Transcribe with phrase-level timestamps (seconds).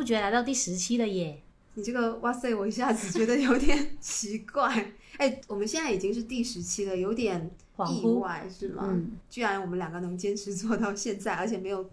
[0.00, 1.42] 不觉来到第十期了耶。
[1.74, 4.92] 你这个哇塞，我一下子觉得有点奇怪。
[5.18, 7.50] 哎，我们现在已经是第十期了，有点
[7.86, 8.84] 意外是吗？
[8.88, 11.90] 嗯，居然我们两个能坚持做到现在，而且没有，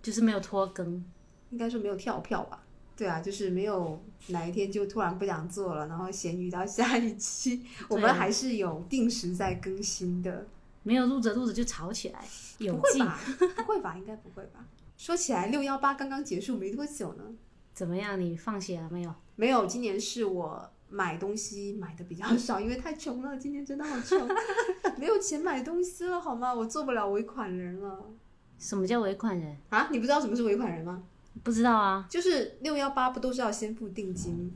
[0.00, 1.04] 就是没有拖更，
[1.50, 2.62] 应该说没有跳票吧？
[2.96, 10.46] 对啊，就是没有哪一天就突然不想做了，然后咸鱼到下一期， 我们还是有定时在更新的。
[10.84, 12.24] 没有录着录着就吵起来，
[12.58, 13.04] 有劲？
[13.04, 13.20] 不会吧？
[13.56, 13.96] 不会吧？
[13.98, 14.64] 应该不会吧？
[15.00, 17.24] 说起来，六幺八刚刚结束没多久呢。
[17.72, 18.20] 怎么样？
[18.20, 19.14] 你放血了没有？
[19.34, 23.34] 没有，今年是我买东西买的比较少，因为太穷了。
[23.38, 24.28] 今年真的好穷，
[25.00, 26.52] 没有钱买东西了，好吗？
[26.52, 28.10] 我做不了尾款人了。
[28.58, 29.88] 什么叫尾款人啊？
[29.90, 31.02] 你不知道什么是尾款人吗？
[31.42, 32.06] 不知道啊。
[32.10, 34.54] 就是六幺八不都是要先付定金，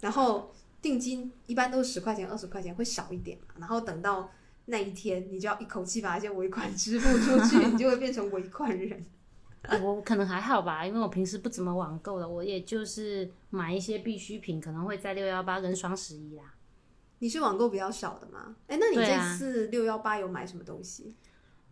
[0.00, 3.54] 然后定金一般都是十块钱、二十块钱，会少一点嘛。
[3.60, 4.28] 然后等到
[4.64, 9.00] 那一天，你就要一口气把那些尾款支付出去，你就会变成尾款人。
[9.82, 16.54] 我可能还好吧，因为我平时不怎么网购的，我也就是买一些必需品，可能会在六幺八跟双十一啦。
[17.20, 18.56] 你是网购比较少的吗？
[18.66, 21.14] 哎，那你这次六幺八有买什么东西？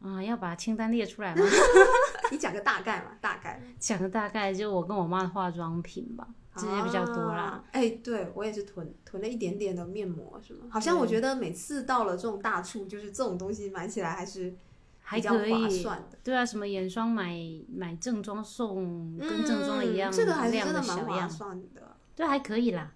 [0.01, 1.43] 啊，要把清单列出来吗？
[2.33, 7.62] 你讲个大概嘛，大概 讲个大概，就我跟我妈的化妆品吧，这些比较多啦。
[7.73, 10.67] 哎，对我也是囤囤了一点点的面膜，是吗？
[10.71, 14.55] 好像我觉得每次到了这种大促，就是这种东西买起来还是。
[15.03, 15.86] 还可以，
[16.25, 17.36] 对啊，什么眼霜买
[17.75, 21.97] 买正装送，跟正装一样，这个还是真的蛮划算的。
[22.17, 22.92] 对，还可以啦。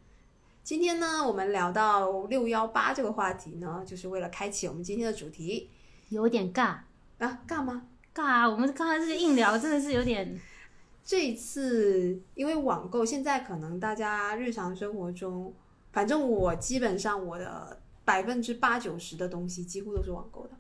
[0.63, 5.71] 今天呢，我们聊到六幺八这个话题呢，就是为了开启我们今天的主题。
[6.09, 6.79] 有点尬
[7.19, 7.87] 啊，尬吗？
[8.15, 10.41] 尬啊，我们刚才这个硬聊真的是有点。
[11.05, 15.55] 这一次因为网购，现在可能大家日常生活中，
[15.93, 20.51] 反正我基本上我的百分之八九十的东西几乎都是网购的。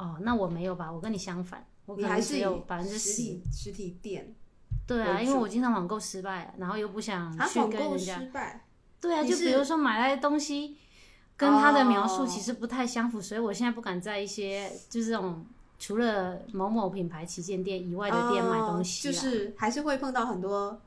[0.00, 0.90] 哦，那我没有吧？
[0.90, 4.34] 我跟你相反，我还是有百分之十实体店。
[4.86, 8.18] 对啊，因为我经常网购失败，然后又不想去跟人家。
[8.18, 8.64] 失败。
[8.98, 10.78] 对啊，就比如说买来的东西
[11.36, 15.44] 跟他的描述其实不太相符，所以我现在不敢在一些就是这种
[15.78, 19.02] 除了某某品牌旗舰店以外的店买东西。
[19.02, 20.80] 就是还是会碰到很多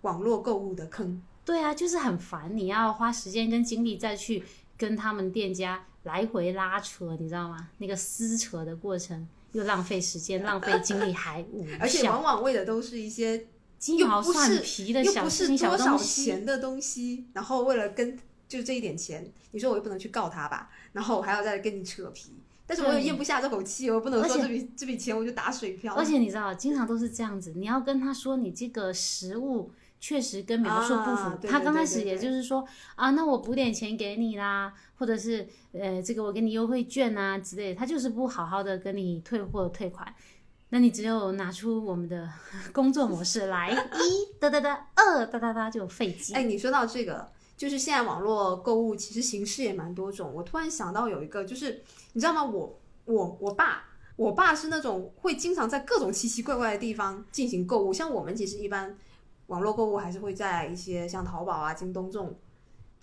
[0.00, 1.22] 网络购物的坑。
[1.44, 4.42] 对啊，就是很烦，你要花时间跟精力再去
[4.76, 5.84] 跟他们店家。
[6.04, 7.68] 来回拉扯，你知道吗？
[7.78, 11.76] 那个撕扯的过程又浪费时间、浪费精力，还无效。
[11.80, 13.46] 而且往往为的都是一些
[13.78, 16.24] 鸡毛蒜皮的小事情、小东西。
[16.24, 18.18] 钱的东西，然后为了跟
[18.48, 20.70] 就这一点钱，你说我又不能去告他吧？
[20.92, 22.32] 然后我还要再跟你扯皮，
[22.66, 25.94] 但是我又咽不下这口气，我不能说这笔这笔钱我就打水漂。
[25.94, 29.70] 而且你知道，经常都是这样子，你要跟他说你这个食物。
[30.00, 31.46] 确实跟描述不符。
[31.46, 32.66] 他刚开始也就是说
[32.96, 37.74] 啊，那我补点钱给你啦，或者是呃，这个我给你优惠券啊之类。
[37.74, 40.12] 他就是不好好的跟你退货退款。
[40.70, 42.26] 那你只有拿出我们的
[42.72, 46.34] 工作模式来， 一哒哒哒，二哒哒哒就费劲。
[46.34, 47.28] 哎，你说到这个，
[47.58, 50.32] 就是现在网络购物其实形式也蛮多种。
[50.32, 51.82] 我突然想到有一个，就是
[52.14, 52.42] 你知道吗？
[52.42, 53.84] 我我我爸，
[54.16, 57.92] 我爸是那种会经常在各种奇奇怪怪的地方进行购物。
[57.92, 58.96] 像我们其实一般。
[59.50, 62.38] 网络购物还是会在一些像淘宝啊、京东这种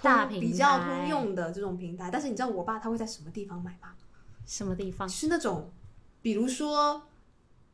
[0.02, 3.90] 大比较通用的这种平台，但是你知道我爸他会在什么地方买吗？
[4.46, 5.08] 什么地方？
[5.10, 5.70] 是那种，
[6.22, 7.04] 比如说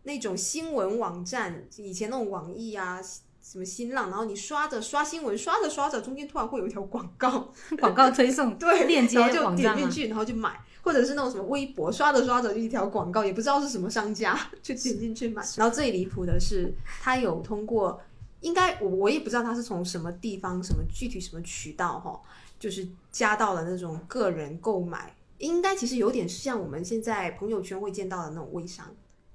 [0.02, 3.00] 那种新闻网站，以前那种网易啊、
[3.44, 15.46] 什么新浪，然后你刷着刷新闻，刷着刷着，中间突然会有一条广告， 广告推送， 对，链接然后就点进去，然后就买，或者是那种什么微博，刷着刷着就一条广告，也不知道是什么商家， 就点进去买。
[15.58, 16.74] 然后最离谱的是，
[17.04, 18.02] 他有通过。
[18.44, 22.22] 应该我我也不知道他是从什么地方、什么具体什么渠道哈，
[22.60, 28.86] 就是加到了那种个人购买，应该其实有点像我们现在朋友圈会见到的那种微商，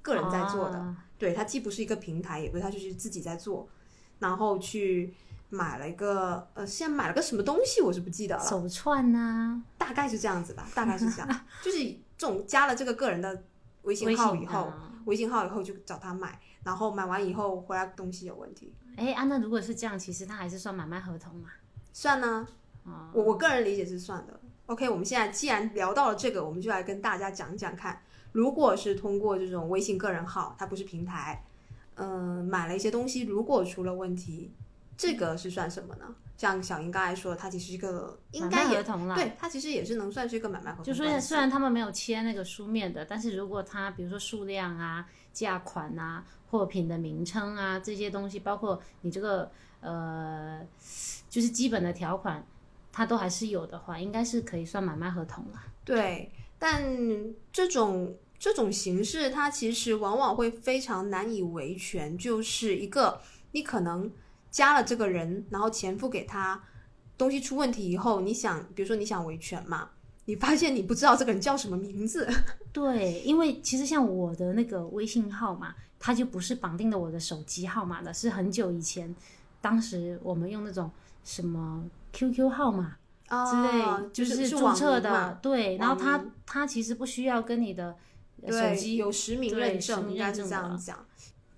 [0.02, 0.94] 个人在做的。
[1.18, 3.66] 对他既不是一个平台，也不是他就是自己在做，
[4.20, 5.12] 然后去
[5.48, 8.44] 买了一个呃，现在买了个什么东西，我是不记得了。
[8.46, 11.28] 手串呐，大概是这样子吧，大概是这样，
[11.64, 11.78] 就是
[12.16, 13.42] 这种加了这个个人的
[13.82, 14.70] 微信号以后，
[15.06, 18.72] 微信号以后就找他买，然后买完以后回来东西有问题。
[18.98, 21.50] 哎啊，那如果是这样，其实它还是算买卖合同嘛？
[21.92, 22.46] 算呢，
[22.84, 24.40] 啊我我个人理解是算的。
[24.66, 28.02] OK，我们现在既然聊到了这个，我们就来跟大家讲讲看，
[28.32, 31.44] 如果是通过这种微信个人号，它不是平台，
[31.94, 34.52] 嗯，买了一些东西，如果出了问题，
[34.96, 36.14] 这个是算什么呢？
[36.38, 40.84] 像小英刚才说，它其实是一个应该合同了，对，它其实也是能算是一个买卖合同。
[40.84, 46.24] 就说虽然他们没有签那个书面的，但是如果它比如说数量啊、价款啊。
[46.50, 49.50] 货品的名称啊，这些东西，包括你这个
[49.82, 50.66] 呃，
[51.28, 52.42] 就是基本的条款，
[52.90, 55.60] 它都还是有的话，应该是可以算买卖合同了。
[55.84, 56.82] 对，但
[57.52, 62.16] 这种这种形式，它其实往往会非常难以维权。
[62.16, 63.20] 就是一个，
[63.52, 64.10] 你可能
[64.50, 66.62] 加了这个人，然后钱付给他，
[67.16, 69.90] 东西出问题以后，你想，比如说你想维权嘛，
[70.24, 72.28] 你发现你不知道这个人叫什么名字，
[72.72, 79.14] 对，因为其实像我的那个微信号码，它就不是绑定的我的手机号码的，是很久以前，
[79.60, 80.90] 当时我们用那种
[81.24, 82.96] 什么 QQ 号码
[83.28, 87.96] 之类，就是注册的，对，然后网它它其实不需要跟你的
[88.46, 91.04] 手，机有实名认证，应该是这样讲。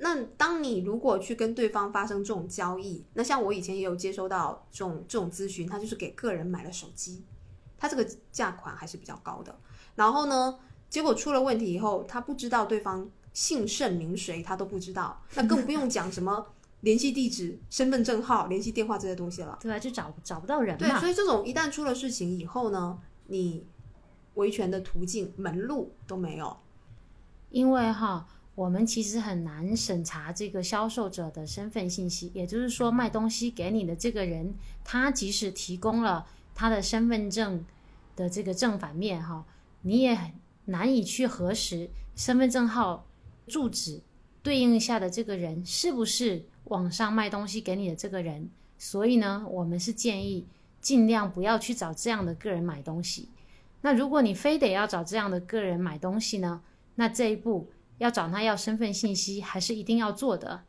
[0.02, 7.23] 那当你如果去跟对方发生这种交易，那像我以前也有接收到这种这种咨询，他就是给个人买了手机，
[7.76, 9.55] 他这个价款还是比较高的。
[9.94, 10.58] 然后呢，
[10.88, 16.47] 结果出了问题以后，他不知道对方姓甚名谁，他都不知道，那更不用讲什么
[16.81, 19.58] 联系地址、身份证号、联系电话这些东西了。
[19.61, 20.99] 对啊，就找找不到人对，嘛。
[20.99, 23.67] 所以这种一旦出了事情以后呢，你
[24.35, 26.56] 维权的途径门路都没有。
[27.50, 28.26] 因为哈，
[28.60, 34.54] 我们其实很难审查这个销售者的身份信息，也就是说，卖东西给你的这个人，
[34.84, 37.64] 他即使提供了他的身份证
[38.14, 39.46] 的这个正反面哈，
[39.80, 40.30] 你也很
[40.66, 43.06] 难以去核实身份证号
[43.46, 44.02] 住址
[44.42, 48.50] 对应下的这个人是不是网上卖东西给你的这个人。
[48.76, 50.46] 所以呢，我们是建议
[50.82, 53.30] 尽量不要去找这样的个人买东西。
[53.80, 56.60] 那如果你非得要找这样的个人买东西呢？
[56.96, 57.70] 那这一步
[58.00, 60.64] 要找他要身份信息，还是一定要做的。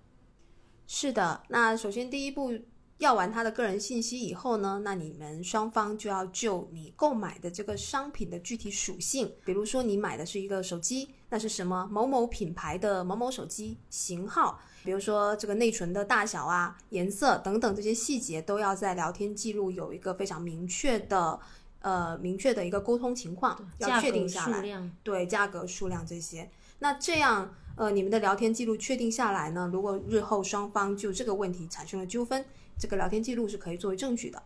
[0.86, 2.51] 是的，那首先第一步
[2.98, 21.39] 要完他的个人信息以后呢，那你们双方就要就你购买的这个商品的具体属性，比如说你买的是一个手机，那是什么某某品牌的某某手机型号，比如说这个内存的大小啊、颜色等等这些细节，都要在聊天记录有一个非常明确的。
[21.83, 26.48] 呃，明确的一个沟通情况要确定下来，数量，对价格、数量这些。
[26.81, 29.69] 那这样，呃，你们的聊天记录确定下来呢？
[29.72, 32.44] 如果日后双方就这个问题产生了纠纷，
[32.78, 34.42] 这个聊天记录是可以作为证据的。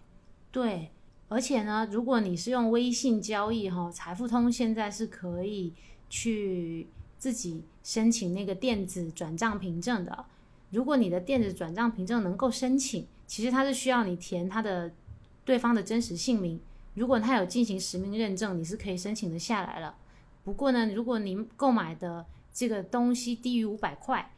[0.51, 0.91] 对。
[1.27, 5.73] 而且呢，如果你是用微信交易哈，财付通现在是可以
[6.09, 6.87] 去
[7.17, 10.25] 自己申请那个电子转账凭证的。
[10.69, 14.91] 如果你的电子转账凭证能够申请，其实它是需要你填他的
[15.43, 16.59] 对方的真实姓名。
[16.93, 19.95] 如果他有进行实名认证，你是可以申请的下来了。
[20.45, 24.31] 不过呢，如果您购买的这个东西低于五百块，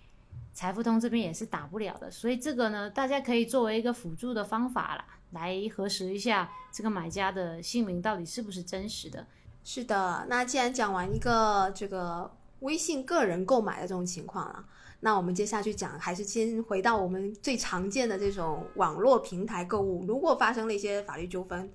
[0.53, 2.09] 财付通这边也是打不了的。
[2.09, 9.27] 所以这个呢，大家可以作为一个辅助的方法啦，来核实一下这个买家的姓名到底是不是真实的。
[9.65, 14.65] 是的，那既然讲完一个这个微信个人购买的这种情况了，
[15.01, 21.69] 那我们接下去讲，还是先回到我们最常见的这种网络平台购物，如果发生了一些法律纠纷。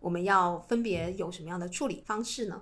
[0.00, 2.60] 我们要分别有什么样的处理方式呢？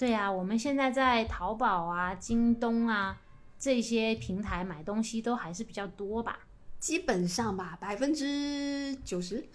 [0.00, 3.20] 对啊，我们现在在淘宝啊、京东啊
[3.58, 6.38] 这些平台买东西都还是比较多吧？
[6.78, 9.46] 基本上吧，百分之九十。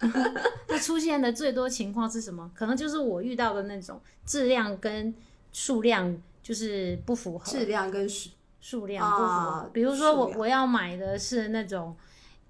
[0.68, 2.50] 那出现的最多情况是什么？
[2.52, 5.14] 可能就是我遇到的那种质量跟
[5.52, 8.30] 数量就是不符合，质量跟数
[8.60, 9.28] 数量不符合。
[9.28, 11.96] 啊比如说我我要买的是那种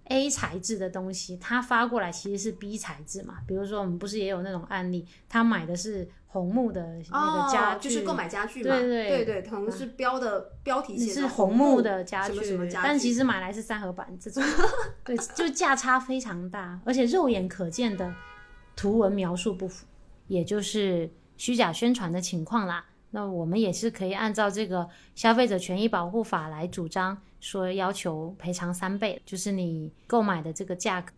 [0.04, 3.40] A 材质的东西，它发过来其实是 B 材质嘛。
[3.46, 14.42] 比如说我们不是也有那种案例，他买的是红木的那个家哦，具，就是购买家具嘛，对对对对，可能是标的标题写的是红木木的家具，什么什么家具，但其实买来是三合板这种，
[15.02, 18.12] 对，就价差非常大，而且肉眼可见的
[18.76, 19.86] 图文描述不符，
[20.26, 22.84] 也就是虚假宣传的情况啦。
[23.12, 31.10] 那我们也是可以按照这个消费者权益保护法来主张，说要求赔偿三倍，就是你购买的这个价格。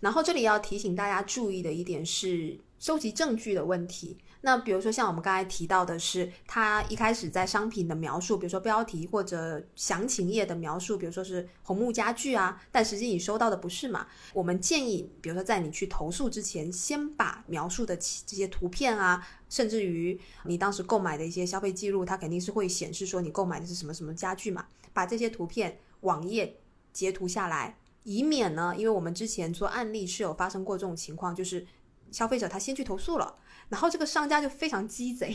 [0.00, 4.18] 然后这里要提醒大家注意的一点是收集证据的问题。
[4.44, 14.06] 那比如说像我们刚才提到的是，它一开始在商品的描述，比如说标题或者详情页的描述，比如说是红木家具啊，但实际你收到的不是嘛？
[14.34, 26.58] 我们建议，比如说在你去投诉之前，先把描述的这些图片啊，甚至于你当时购买的一些消费记录，它肯定是会显示说你购买的是什么什么家具嘛，把这些图片网页
[26.92, 27.76] 截图下来。
[28.02, 31.64] 以免呢，因为我们之前做案例是有发生过这种情况，就是
[32.10, 33.36] 消费者他先去投诉了，
[33.72, 35.34] 然后这个商家就非常鸡贼，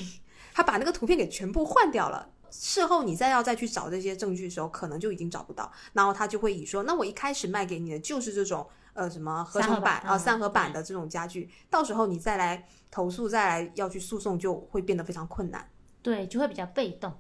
[0.53, 2.29] 他把那个图片给全部换掉了。
[2.51, 15.67] 事后你再要再去找这些证据的时候，可能就已经找不到，然后他就会以说，那我一开始卖给你的就是这种呃什么合成板三合板啊、三合板的这种家具，到时候你再来投诉、再来要去诉讼，就会变得非常困难。
[16.03, 17.12] 对，就会比较被动。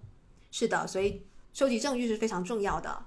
[0.51, 3.05] 是的，所以收集证据是非常重要的。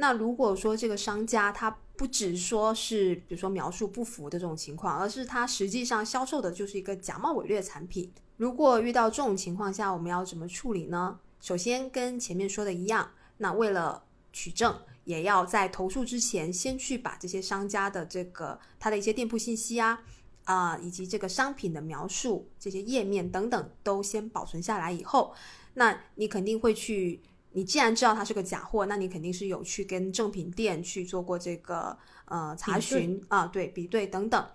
[0.00, 11.18] 那如果说这个商家他不只说是比如说描述不符的这种情况，而是他实际上销售的就是一个假冒伪劣产品，如果遇到这种情况下，我们要怎么处理呢？
[11.40, 20.00] 首先跟前面说的一样，那为了取证，也要在投诉之前，先去把这些商家的这个他的一些店铺信息啊，
[20.44, 25.34] 啊，以及这个商品的描述、这些页面等等，都先保存下来以后，
[25.74, 27.20] 那你肯定会去。
[27.52, 34.46] 你既然知道它是个假货，那你肯定是有去跟正品店去做过这个呃查询啊，对，比对等等。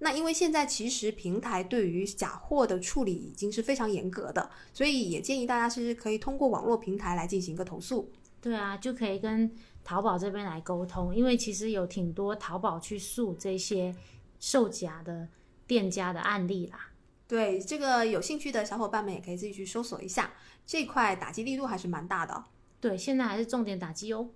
[0.00, 8.10] 那因为现在其实平台对于假货的处理已经是非常严格的，所以也建议大家是可以通过网络平台来进行一个投诉。
[8.40, 9.52] 对啊，就可以跟
[9.82, 13.92] 淘宝这边来沟通，因为其实有挺多淘宝去诉这些
[14.38, 15.28] 售假的
[15.66, 16.78] 店家的案例啦。
[17.26, 20.32] 对，这个有兴趣的小伙伴们也可以自己去搜索一下。
[20.68, 22.44] 这块打击力度还是蛮大的，
[22.78, 24.28] 对，现在还是重点打击哦。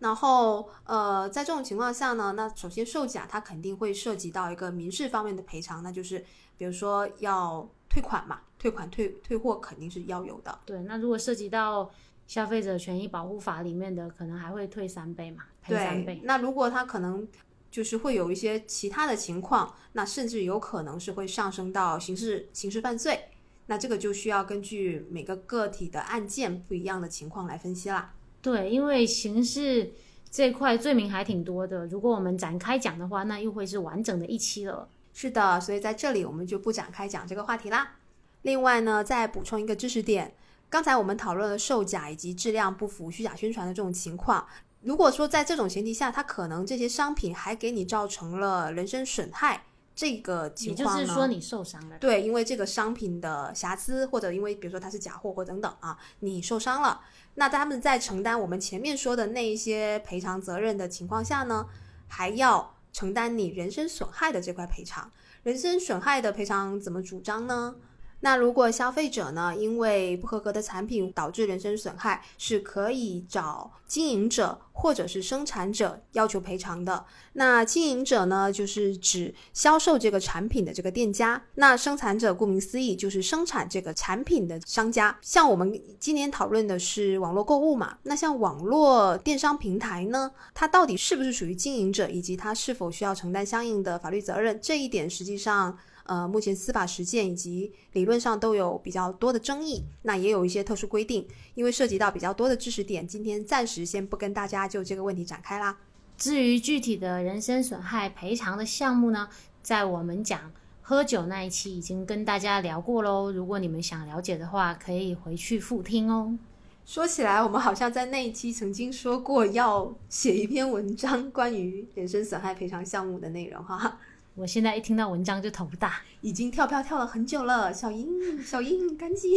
[0.00, 6.18] 然后，呃，在这种情况下呢，那首先售假它肯定会涉及到一个民事方面的赔偿，那就是
[6.56, 10.58] 比如说要退款嘛，退款退退货肯定是要有的。
[10.66, 11.88] 对，那如果涉及到
[12.26, 16.20] 消费者权益保护法里面的，可能还会退三倍嘛，赔三倍。
[16.24, 17.26] 那如果他可能
[17.70, 23.28] 就是会有一些其他的情况，那甚至有可能是会上升到刑事刑事犯罪。
[23.70, 28.12] 那这个就需要根据每个个体的案件不一样的情况来分析啦。
[28.42, 29.92] 对，因为刑事
[30.30, 34.88] 这块罪名还挺多的，如果我们展开讲的话，那又会是完整的一期了。
[35.12, 37.96] 是的，所以在这里我们就不展开讲这个话题啦。
[38.42, 40.32] 另外呢，再补充一个知识点，
[40.70, 44.46] 刚才我们讨论了售假以及质量不符、虚假宣传的这种情况。
[44.80, 49.64] 如果说在这种前提下，它可能这些商品还给你造成了人身损害。
[49.98, 51.98] 这个情况呢，就是说你受伤了。
[51.98, 57.00] 对，因为这个商品的瑕疵，或者因为比如说它是假货或等等啊，你受伤了，
[57.34, 61.66] 那他们在承担我们前面说的那一些赔偿责任的情况下呢，
[62.06, 65.10] 还要承担你人身损害的这块赔偿。
[65.42, 67.74] 人身损害的赔偿怎么主张呢？
[68.20, 77.04] 那如果消费者呢，因为不合格的产品导致人身损害，是可以找经营者或者是生产者要求赔偿的。
[77.34, 85.16] 那经营者呢，就是指销售这个产品的这个店家；那生产者顾名思义就是生产这个产品的商家。
[85.22, 95.78] 像我们今年讨论的是网络购物嘛，那像网络电商平台呢，它到底是不是属于经营者，以及它是否需要承担相应的法律责任，这一点实际上。
[96.08, 105.78] 呃，目前司法实践以及理论上都有比较多的争议，那也有一些特殊规定，因为涉及到比较多的知识点，今天暂时先不跟大家就这个问题展开啦。
[106.16, 109.28] 至于具体的人身损害赔偿的项目呢，
[109.62, 110.50] 在我们讲
[110.80, 113.30] 喝酒那一期已经跟大家聊过喽。
[113.30, 116.38] 如果你们想了解的话，可以回去复听哦。
[116.86, 124.00] 说起来，我们好像在那一期曾经说过要写一篇文章关于人身损害赔偿项目的内容，哈。
[124.38, 127.74] 我现在一听到文章就头大，已经跳票跳了很久了。
[127.74, 129.36] 小英，小英，赶紧！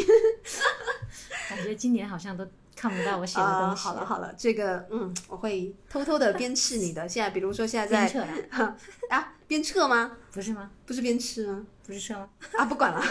[1.49, 3.81] 感觉今年好像都看不到我写的东西。
[3.81, 7.09] 好了好了，这个嗯，我会偷偷的鞭笞你的。
[7.09, 8.45] 现在，比如说现在在
[9.09, 10.17] 啊，鞭策吗？
[10.31, 10.69] 不是吗？
[10.85, 11.65] 不是鞭笞吗？
[11.83, 12.29] 不是撤吗？
[12.59, 13.01] 啊，不管了。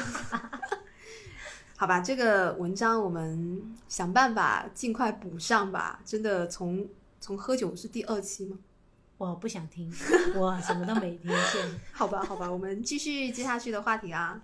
[1.76, 6.00] 好吧，这个文章我们想办法尽快补上吧。
[6.04, 6.86] 真的，从
[7.20, 8.56] 从喝酒是第二期吗？
[9.20, 9.92] 我不想听，
[10.34, 11.80] 我什么都没听见。
[11.92, 14.40] 好吧，好吧，我们继续接下去的话题啊。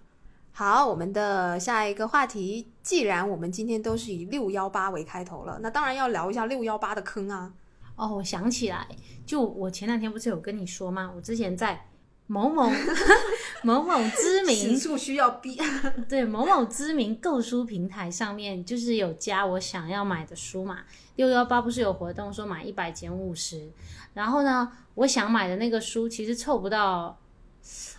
[0.52, 7.54] 好，我们的下一个话题，既然我们今天都是以六幺八为开头了，那当然要聊一下六幺八的坑啊。
[7.94, 8.86] 哦，我想起来，
[9.24, 11.10] 就我前两天不是有跟你说吗？
[11.16, 11.88] 我之前在
[12.28, 12.68] 某某
[13.62, 15.56] 某某知名处需要逼
[16.08, 20.80] 对某某知名购书平台上面，就是有加我想要买的书嘛。
[21.16, 23.70] 六幺八不是有活动，说买一百减五十。
[24.12, 27.18] 然后呢，我想买的那个书其实凑不到，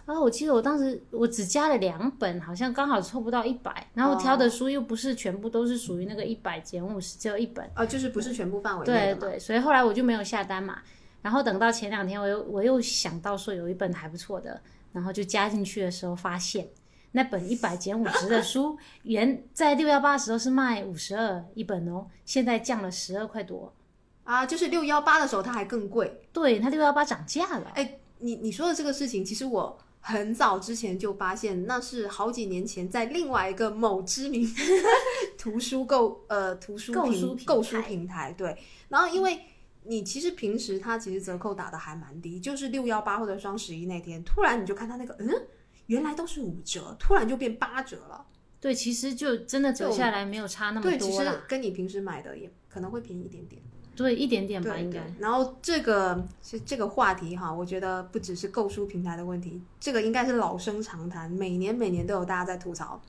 [0.06, 3.88] 啊，我记得我当时我只加了两本，好像刚好凑不到一百。
[3.94, 7.68] 然后挑的书又不是全部都是属于那个一百减五十，只有一本。
[7.76, 10.80] 哦，就是不是全部范围对对，所以后来我就没有下单嘛。
[11.28, 14.62] 然后等到前两天，我又我又想到说有一本还不错的，
[14.94, 16.70] 然后就加进去的时候发现，
[17.12, 23.74] 那本一百减五十的书，原在六幺八的时候是卖五十二一本哦，现在降了十二块多。
[24.24, 27.74] 啊，就是六幺八的时候它还更贵，对，它六幺八涨价了。
[27.76, 34.50] 哎，你你说的这个事情，其实我很早之前就发现，那是好几年前在另外一个某知名
[35.38, 38.58] 图书购呃图书购书购书平台，对。
[38.88, 39.42] 然后因为
[39.88, 45.30] 你其实平时它其实折扣打的还蛮低，就是六幺八或者双十一那天，突然你就看它那个，嗯，
[45.88, 48.26] 原来都是五折，突然就变八折了。
[48.60, 53.62] 对，其实就真的折下来没有差那么多对，其实跟你平时买的也可能会便宜一点点。
[53.96, 55.02] 对，一点点吧，应该。
[55.18, 63.02] 然后这个是这个话题哈，我觉得不只是购书平台的问题，这个应该是老生常谈，每年每年都有大家在吐槽。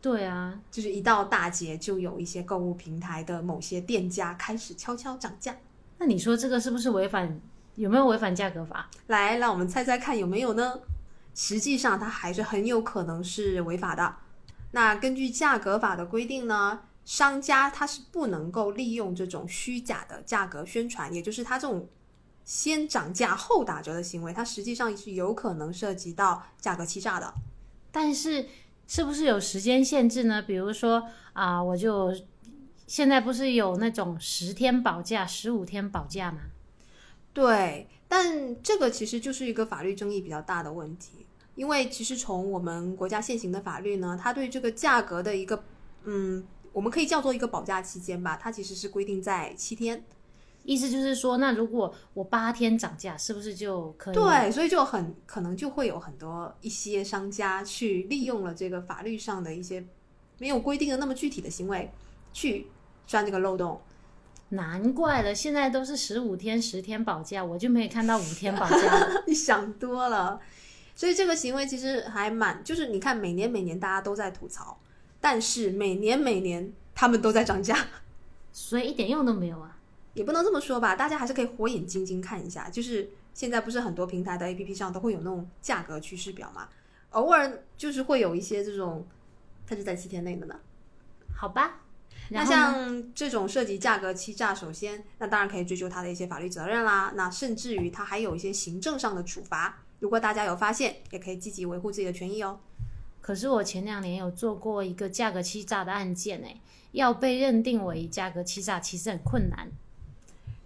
[0.00, 5.56] 对啊，就是一到大节，就有一些购物平台的某些店家开始悄悄涨价。
[5.98, 7.40] 那你说这个是不是违反？
[7.74, 8.90] 有没有违反价格法？
[9.06, 10.80] 来，让我们猜猜看有没有呢？
[11.34, 14.16] 实际上，它还是很有可能是违法的。
[14.72, 21.88] 那根据价格法的规定呢，商家他是不能够利用这种虚假的价格宣传，也就是他这种
[22.44, 27.32] 先涨价后打折的行为，它实际上是有可能涉及到价格欺诈的。
[27.92, 28.46] 但是，
[28.86, 30.42] 是不是有时间限制呢？
[30.42, 32.12] 比如说啊，我就
[32.88, 36.38] 现在不是有那种十天保价、十五天保价吗？
[37.34, 45.62] 对，但这个其实就是一个法律争议比较大的问题，因为其实从我们国家现行的法律呢，它对这个价格的一个，
[46.04, 46.42] 嗯，
[46.72, 50.02] 我们可以叫做一个保价期间吧，它其实是规定在七天。
[50.64, 54.14] 意思就是说，那如果我八天涨价，是不是就可以？
[54.14, 59.84] 对，所以就很可能就会有很多一些商家去利用了这个法律上的一些
[60.38, 61.90] 没有规定的那么具体的行为，
[62.32, 62.66] 去
[63.08, 63.80] 钻这个漏洞。
[64.50, 69.22] 难怪了，现在都是十五天、十天保价，我就没有看到五天保价。
[69.26, 70.40] 你想多了，
[70.94, 74.80] 所以这个行为其实还蛮，就是你看每年每年大家都在吐槽，
[75.20, 77.76] 但是每年每年他们都在涨价，
[78.50, 79.76] 所以一点用都没有啊。
[80.14, 86.68] 也不能这么说吧，大家还是可以火眼金睛看一下，就是现在不是很多平台的 APP 上都会有那种价格趋势表嘛，
[87.10, 89.06] 偶尔就是会有一些这种，
[89.66, 90.58] 它是在七天内的呢。
[91.36, 91.82] 好吧。
[92.30, 97.12] 那像这种涉及价格欺诈，首先，那当然可以追究他的一些法律责任啦。
[97.16, 99.82] 那甚至于他还有一些行政上的处罚。
[100.00, 102.60] 如果大家有发现，也可以积极维护自己的权益哦。
[103.20, 106.60] 可是我前两年有做过一个价格欺诈的案件，诶，
[106.92, 109.70] 要被认定为价格欺诈，其实很困难。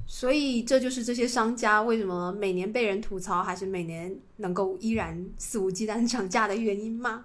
[0.06, 7.24] 所以这就是这些商家为什么每年被人吐槽，还是每年能够依然肆无忌惮涨价的原因吗？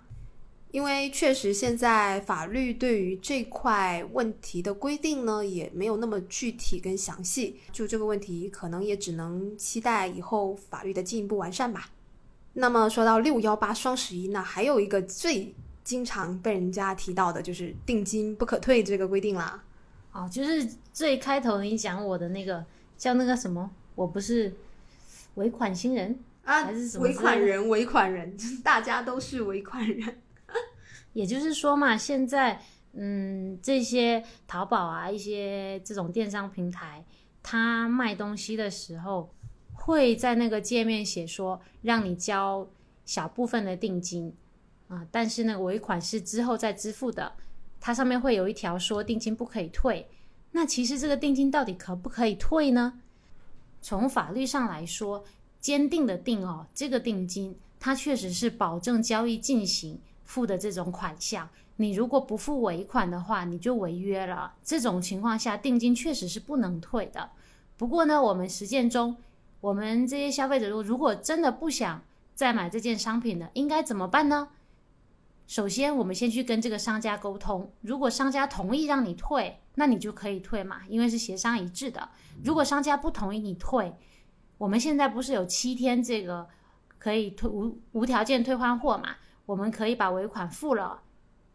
[0.78, 7.60] 因为确实，现在法律对于这块问题的规定呢，也没有那么具体跟详细。
[7.72, 11.90] 就这个问题，可能也只能期待以后法律的进一步完善吧。
[12.54, 15.52] 那么说到六幺八双十一，那还有一个最
[15.84, 19.64] 经常被人家提到的，就是定金不可退这个规定啦。
[20.12, 20.64] 哦，就是
[20.94, 22.64] 最开头你讲我的那个
[22.96, 24.54] 叫那个什么，我不是
[25.34, 27.68] 尾款新人啊，还是什么尾款人？
[27.68, 30.18] 尾款人， 大家都是尾款人。
[31.18, 32.62] 也就是说嘛，现在
[32.94, 37.04] 嗯，这些淘宝啊，一些这种电商平台，
[37.42, 39.34] 它卖东西的时候
[39.74, 42.70] 会在那个界面写说，让你交
[43.04, 44.32] 小部分的定金
[44.90, 47.34] 啊，但是那个尾款是之后再支付的，
[47.82, 50.08] 它上面会有一条说定金不可以退。
[50.52, 53.02] 那其实这个定金到底可不可以退呢？
[53.82, 55.26] 从法律上来说，
[55.60, 60.00] 坚定的定哦，这个定金它确实是保证交易进行。
[60.28, 64.54] 付的这种款项，你如果不付尾款的话，你就违约了。
[64.62, 67.32] 这种情况下，定金确实是不能退的。
[67.78, 69.16] 不过呢，我们实践中，
[69.62, 72.04] 我们这些消费者如果真的不想
[72.36, 74.50] 再买这件商品了，应该怎么办呢？
[75.48, 77.72] 首先，我们先去跟这个商家沟通。
[77.80, 82.10] 如果商家同意让你退，那你就可以退嘛，因为是协商一致的。
[82.44, 83.94] 如果商家不同意你退，
[84.58, 86.50] 我们现在不是有七天这个
[87.00, 89.16] 可以退无无条件退换货嘛？
[89.48, 91.02] 我们可以把尾款付了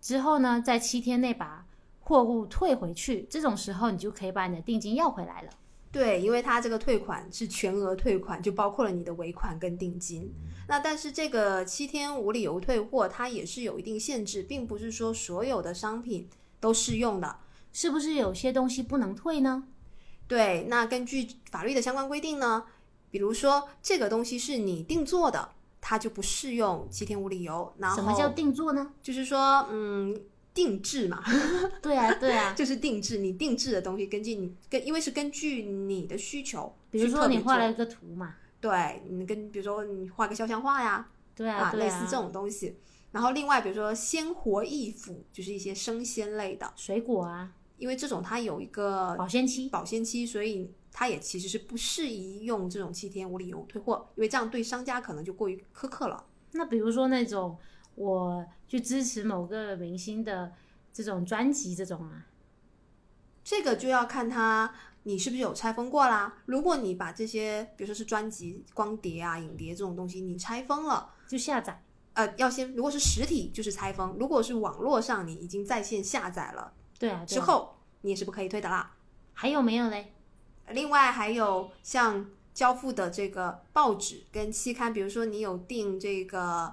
[0.00, 1.66] 之后呢，在七天内把
[2.00, 3.26] 货物退回去。
[3.28, 5.50] 这种时候，你就可以把你的定金要回来了。
[5.92, 10.32] 对，因为它这个退款是全额退款，就包括了你的尾款跟定金。
[10.66, 16.26] 那但是这个七天无理由退货，它也是有一定限制，并不是说所有的商品
[16.58, 17.36] 都适用的。
[17.74, 19.64] 是不是有些东西不能退呢？
[20.26, 22.64] 对，那根据法律的相关规定呢，
[23.10, 25.50] 比如说这个东西是你定做的。
[25.82, 27.70] 它就不适用七天无理由。
[27.76, 28.92] 然后什么叫定做呢？
[29.02, 30.18] 就是说，嗯，
[30.54, 31.22] 定制嘛。
[31.82, 33.18] 对啊，对啊，就是定制。
[33.18, 36.74] 你定制的东西，根据你跟，因为是根据你的需求。
[36.90, 38.36] 比如说你画了一个图嘛。
[38.60, 41.10] 对，你跟比如说你画个肖像画呀。
[41.34, 42.78] 对啊，类似这种东西。
[43.10, 47.50] 然后另外，比如说鲜活易腐，就是一些生鲜类的水果啊。
[47.76, 50.72] 因为这种它有一个保鲜期，保鲜期，所以。
[50.94, 56.22] 它也其实是不适宜用这种七天无理由退货，因为这样对商家可能就过于苛刻了。
[56.50, 57.56] 那比如说那种
[57.94, 60.52] 我去支持某个明星的
[60.92, 62.26] 这种专辑这种啊，
[63.42, 66.42] 这个就要看他你是不是有拆封过啦。
[66.44, 71.82] 如果你把这些，比如说是专辑、光碟啊、影碟这种东西，你拆封了就下载，
[72.12, 78.92] 呃，要先如果是实体就是拆封，如果是网络上你已经在线下载了，对啊，之后你也是不可以退的啦。
[79.34, 80.12] 还有没有嘞？
[80.68, 86.72] 另外还有像交付的这个报纸跟期刊，比如说你有订这个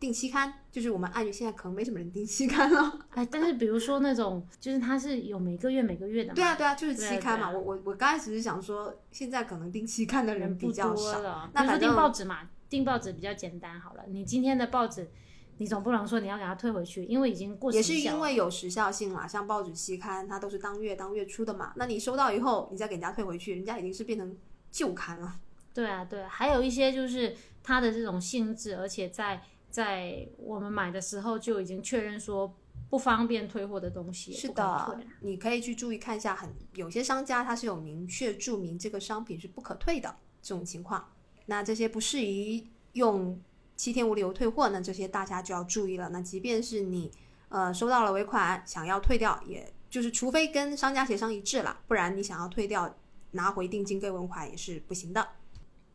[0.00, 2.98] 订期刊，就是我们按现在可能没什么人订期刊了。
[3.12, 6.34] 哎，但是比如说那种，就是它是有每个月每个月的嘛。
[6.34, 7.50] 对啊，对啊，就是期刊嘛。
[7.50, 11.50] 我我我刚开始是想说，现在可能订期刊的人比较少。
[11.52, 14.04] 那反正报纸嘛，订报纸比较简单好了。
[14.08, 15.10] 你今天的报纸，
[15.58, 21.72] 你总不能说你要给他退回去，因为已经过时也是因为有时效性嘛，像报纸期刊，它都是当月当月出的嘛。
[21.76, 24.36] 那你收到以后，你再给人家退回去，人家已经是变成
[24.70, 25.38] 旧刊了。
[25.74, 32.52] 对啊，对啊，还有一些就是它的这种性质，而且在在我们买的时候就已经确认说
[32.88, 41.12] 不方便退货的东西，是的，你可以去注意看一下很，有些商家它是有明确注明这个商品是不可退的这种情况。
[41.46, 43.40] 那这些不适宜用
[43.78, 46.08] 七天无理由退货那，这些大家就要注意了。
[46.10, 47.10] 那即便是你
[47.48, 52.92] 呃收到了尾款想要退掉，也就是除非跟商家协商一致了，不然你想要退掉
[53.30, 55.26] 拿回定金跟尾款也是不行的。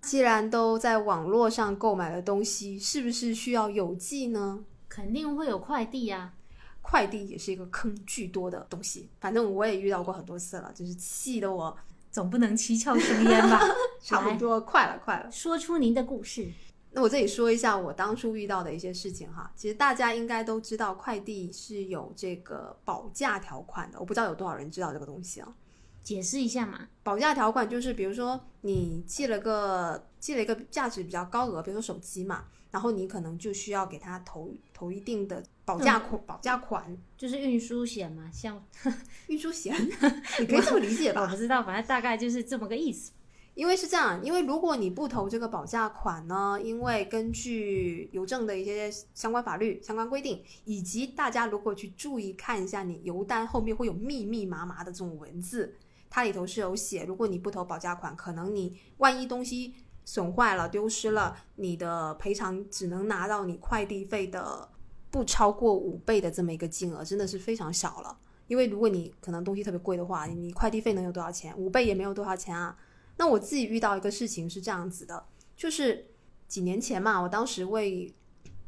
[0.01, 4.63] 既然都在网络上购买的东西，是不是需要邮寄呢？
[4.87, 6.33] 肯定会有快递呀、
[6.81, 11.75] 快递也是一个坑巨多的东西，反正我也遇到过很多次了，就是气得我
[12.09, 13.59] 总不能七窍生烟吧？
[14.01, 15.29] 差不多快了，快了。
[15.29, 16.49] 说出您的故事。
[16.95, 25.55] 那我这里说一下我当初遇到的一些事情哈，其实大家应该都知道，快递是有这个保价条款的，我不知道有多少人知道这个东西啊。
[26.03, 38.61] 解释一下嘛，保价条款就是，比如说你寄了个寄了一个价值比较高额，比如说手机嘛，然后你可能就需要给他投投一定的保价款，保价款就是运输险嘛，像
[39.27, 39.73] 运输险，
[40.39, 41.21] 你可以这么理解吧？
[41.21, 43.13] 我不知道，反正大概就是这么个意思。
[43.55, 55.75] 因为是这样，因为如果你不投这个保价款呢，因为根据邮政的一些相关法律、相关规定，以及大家如果去注意看一下，你邮单后面会有密密麻麻的这种文字，
[56.09, 64.67] 它里头是有写，如果你不投保价款，可能你万一东西损坏了、丢失了，你的赔偿只能拿到你快递费的
[65.11, 68.17] 不超过五倍的这么一个金额，真的是非常少了。
[68.47, 71.55] 因为如果你可能东西特别贵的话，你快递费能有多少钱？
[71.55, 72.75] 五倍也没有多少钱啊。
[73.23, 76.07] 那我自己遇到一个事情是这样子的，就是
[76.49, 78.13] 几年前嘛，我当时为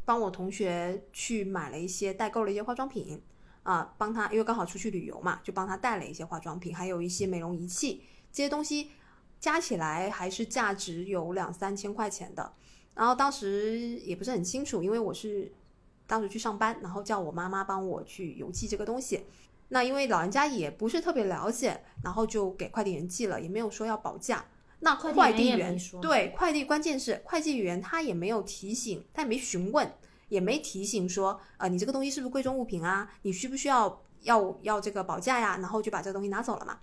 [0.05, 3.21] 帮我同学去买了一些代购了一些化妆品
[3.63, 8.91] 啊、帮他因为刚好出去旅游嘛，就帮他带了一些化妆品，还有一些美容仪器，这些东西
[9.41, 12.53] 加起来还是价值有两三千块钱的。
[12.93, 15.51] 然后当时也不是很清楚，因为我是
[16.07, 19.25] 当时去上班，然后叫我妈妈帮我去邮寄这个东西。
[19.69, 24.45] 那因为老人家也不是特别了解，然后就给快递员寄了，也没有说要保价。
[24.79, 29.91] 那快快递递员对快递，关键是快递员他也没有提醒，他也没询问，
[30.29, 33.09] 也没提醒说，呃，你这个东西是不是贵重物品啊？
[33.23, 35.57] 你需不需要要要这个保价呀？
[35.57, 36.79] 然后就把这个东西拿走了嘛。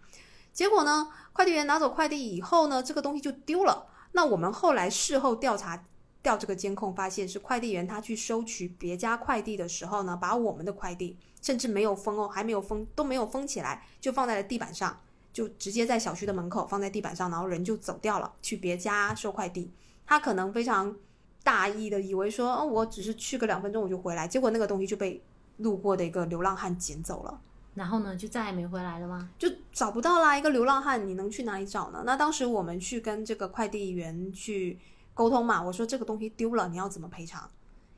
[0.53, 3.87] 结果呢，快递员拿走快递以后呢，这个东西就丢了。
[4.13, 5.85] 那我们后来事后调查
[6.23, 14.99] 调这个监控，发现是快递员他去收取别家快递的时候呢，把我们的快递甚至没有封哦，还没有封都没有封起来，就放在了地板上，
[15.33, 19.71] 就直接在小区的门口放在地板上，然后人就走掉了，去别家收快递。
[20.07, 20.97] 他可能非常
[21.43, 25.23] 大意的以为说，哦，我只是去个两分钟我就回来，结果那个东西就被
[25.59, 27.41] 路过的一个流浪汉捡走了。
[27.75, 29.31] 然后呢，就再也没回来了吗？
[29.39, 30.37] 就找不到啦。
[30.37, 32.03] 一个流浪汉，你能去哪里找呢？
[32.05, 34.79] 那当时我们去跟这个快递员去
[35.15, 37.51] 沟通嘛，我说这个东西丢了，你要怎么赔偿？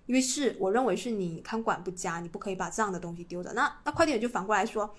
[0.07, 3.53] 因为是我认为是你看管不佳，你不可以把这样的东西丢着。
[3.53, 4.95] 那那快递员就反过来说，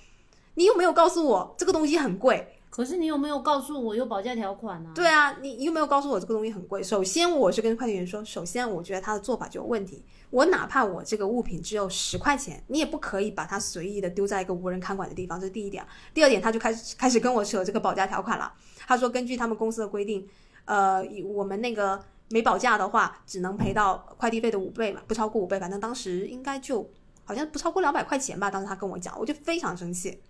[0.55, 2.51] 你有没有告诉我这个东西很贵？
[2.69, 6.83] 可是你有没有告诉我有保价条款呢、对啊，你你有没有告诉我这个东西很贵？
[6.83, 10.03] 首先，我是跟快递员说，首先我觉得他的做法就有问题。
[10.29, 15.85] 我哪怕我这个物品只有十块钱，你也不可以把它随意的丢在一个无人看管的地方，这是第一点。
[16.13, 18.51] 第二点，他就开始开始跟我扯这个保价条款了。
[18.85, 20.27] 他说，根据他们公司的规定，
[20.65, 21.97] 呃，以我们那个
[22.29, 25.59] 没保价的话，只能赔到快递费的五倍嘛，不超过五倍。
[25.59, 26.89] 反正当时应该就
[27.23, 28.49] 好像不超过两百块钱吧。
[28.49, 30.21] 当时他跟我讲，我就非常生气。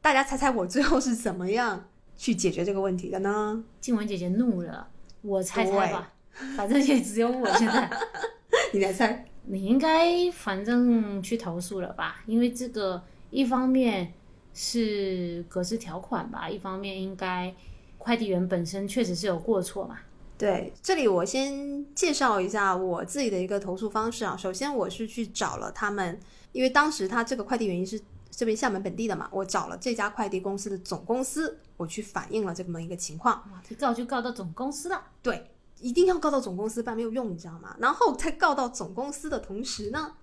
[0.00, 3.62] 大家猜猜我最后是怎么样去解决这个问题的呢？
[3.80, 4.88] 静雯姐姐怒了，
[5.22, 6.12] 我猜猜吧，
[6.56, 7.90] 反正也只有我现在。
[8.72, 9.26] 你来猜。
[9.44, 12.22] 你应该反正去投诉了吧？
[12.26, 14.12] 因为这个一方面
[14.54, 17.52] 是格式条款吧，一方面应该
[17.98, 19.98] 快递员本身确实是有过错嘛。
[20.40, 24.34] 对，这里我先介绍一下我自己的一个投诉方式啊。
[24.34, 26.18] 首先，我是去找了他们，
[26.52, 28.00] 因为当时他这个快递原因是
[28.30, 33.34] 这边厦门本地的嘛，我找了这家快递公司的总公司，我去反映了这么一个情况。
[33.52, 35.08] 哇，这告就告到总公司了。
[35.20, 37.76] 对，一定要告到总公司，不然没有用，你知道吗？
[37.78, 40.14] 然后在告到总公司的同时呢，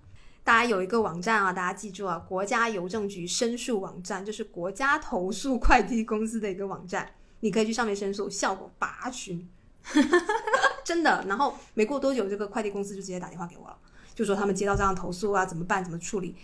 [0.42, 9.48] 大家有一个网站啊，大家记住啊，国家邮政局申诉网站，就是国家投诉快递公司的一个网站，你可以去上面申诉，效果拔群。
[10.84, 11.24] 真的。
[11.28, 13.76] 然后没过多久，这个快递公司就直接打电话给我了，
[14.14, 16.36] 就说他们接到这样投诉啊，怎么办，怎么处理？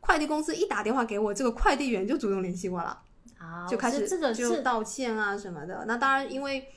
[0.00, 3.00] 快递公司一打电话给我，这个快递员就主动联系我了，
[3.38, 5.84] 啊就开始这个就道歉啊什么的。
[5.86, 6.68] 那当然，因为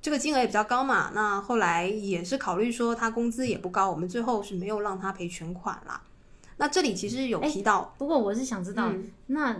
[0.00, 6.00] 这个金额也比较高嘛，那后来也是考虑说他工资也不高，我们最后是没有让他赔全款啦。
[6.56, 8.90] 那这里其实有提到，不过我是想知道，
[9.26, 9.54] 那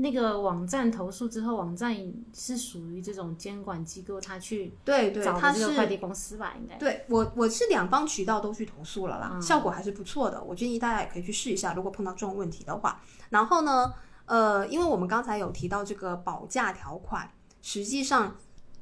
[0.00, 1.96] 那个网站投诉之后，网站
[2.32, 6.54] 是属于这种监管机构，他去对对，他是快递公司吧？
[6.58, 10.42] 应该对我我是两方渠道都去投诉了啦，效果还是不错的。
[10.42, 13.00] 我建议大家也可以去试一下，如果碰到这种问题的话。
[13.30, 13.92] 然后呢，
[14.26, 17.30] 呃，因为我们刚才有提到这个保价条款，
[17.62, 18.36] 实际上。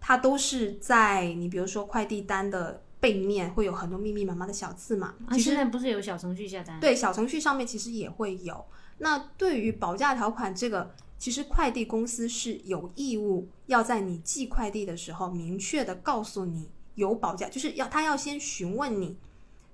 [0.04, 5.14] 它都是在你比如说快递单的背面会有很多密密麻麻的小字嘛？
[5.28, 6.80] 啊，现在不是有小程序下单？
[6.80, 8.64] 对，小程序上面其实也会有。
[8.98, 10.92] 那对于保价条款这个，
[11.22, 19.16] 其实快递公司是有义务要在你寄快递的时候明确的告诉你有保价，就是要他要先询问你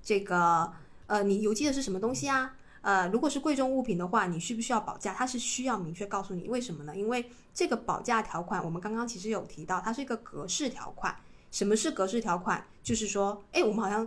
[0.03, 0.71] 这个
[1.07, 2.55] 呃你邮寄的是什么东西啊？
[2.83, 5.15] 呃，如果是贵重物品的话，你需不需要保价？
[5.15, 6.95] 它是需要明确告诉你，为什么呢？
[6.95, 11.17] 因为这个保价条款，我们刚刚其实有提到，它是一个格式条款。
[11.51, 12.63] 什么是格式条款？
[12.83, 14.07] 就是说，哎，我们好像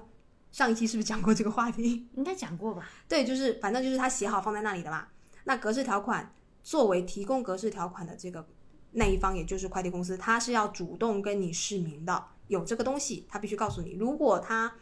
[0.51, 2.05] 上一期是不是讲过这个话题？
[2.13, 2.87] 应该讲过吧？
[3.09, 5.07] 对，就是反正就是他写好放在那里的嘛。
[5.45, 6.31] 那格式条款
[6.63, 8.45] 作为提供格式条款的这个
[8.91, 13.93] 那一方，也就是快递公司，他是要主动跟你示明的，有这个东西，他必须告诉你。
[13.93, 14.75] 如果他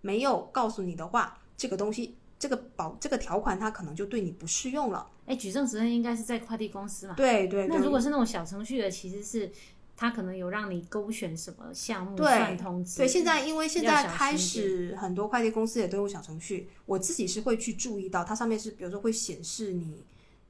[0.00, 2.16] 没有告诉你的话，这个东西。
[2.40, 5.06] 这个保这个条款，它可能就对你不适用了。
[5.26, 7.12] 哎，举证责任应该是在快递公司嘛？
[7.14, 7.66] 对对。
[7.66, 9.52] 那如果是那种小程序的，其实是
[9.94, 12.96] 他可能有让你勾选什么项目算通知。
[12.96, 20.02] 对，现在因为现在开始很多快递公司也都有小程序，我自己是会去注意到，它上面是比如说会显示你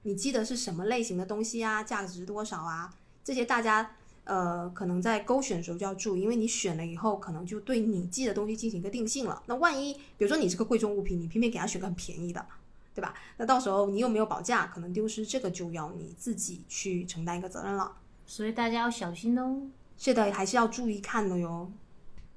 [0.03, 2.93] 你记得是什么类型的东西啊，价值多少啊，
[3.25, 3.97] 这些大家。
[4.25, 9.43] 呃，可能在勾选的时候就要注意，因为你选了以后，可能就对你寄的东西进行一个定性了。
[9.47, 12.47] 那万一，比如说你是个贵重物品，你偏偏给他选个很便宜的，
[12.95, 13.13] 对吧？
[13.39, 17.97] 那到时候你又没有保价，可能丢失，这个就要你自己去承担一个责任了。
[18.25, 19.63] 所以大家要小心哦。
[19.99, 21.73] 是的，还是要注意看的哟。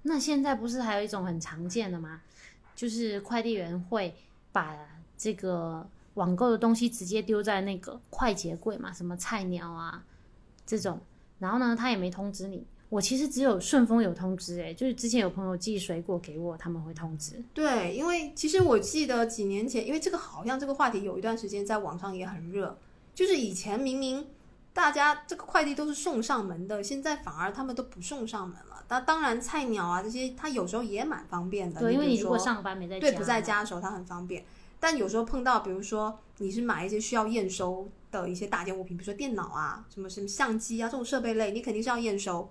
[0.04, 2.22] 那现在不是还有一种很常见的吗？
[2.76, 4.16] 就是快递员会
[4.52, 4.76] 把
[5.16, 10.04] 这个网购的东西直接丢在那个快捷柜嘛，什么菜鸟啊
[10.66, 11.00] 这种。
[11.40, 12.66] 然后呢，他也没通知你。
[12.90, 17.44] 我其实只有顺丰有通知，哎，就是之前有朋友寄水果给我，他们会通知。
[17.52, 22.78] 对，因为其实我记得几年前，因为这个好像这个话题有一段时间在网上也很热，
[23.16, 24.28] 就是以前明明
[24.74, 28.86] 大家这个快递都是送上门的，现在反而他们都不送上门了。
[28.88, 31.80] 那当然，菜鸟啊这些，他有时候也蛮方便的。
[31.80, 34.46] 对，因为你如果上班没在对不在家的时候，他很方便。
[34.84, 37.90] 但有时候碰到，比如说你是买一些需要验收。
[38.14, 42.48] 的一些大件物品，比如说电脑啊，什么什么相机啊这种设备类，你肯定是要验收。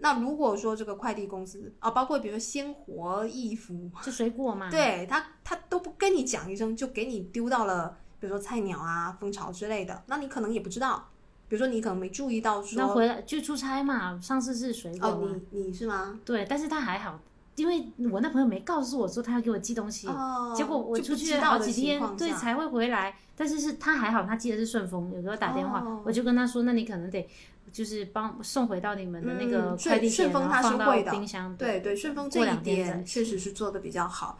[0.00, 4.68] 那如果说这个快递公司啊，包括比如说鲜活易服，是水果嘛？
[4.68, 11.08] 对他，他都不跟你讲一声，就给你丢到了，比如说菜鸟啊、蜂巢之类的，那你可能也不知道。
[11.46, 16.18] 比如说你可能没注意到说，那回来就出差嘛，上次是水果哦，你你是吗？
[16.24, 17.20] 对，但是他还好。
[17.56, 20.08] 因为我那朋友没告诉我说他要给我寄东西，
[20.56, 23.14] 结果我出去好几天，对才会回来。
[23.36, 27.28] 但是是他还好，他寄的是顺丰，有时候打电话，我就跟他说，那你可能得
[27.72, 31.10] 就是帮送回到你们的那个快递顺丰，他是会的。
[31.10, 34.38] 冰箱对对，顺丰这一点确实是做的比较好。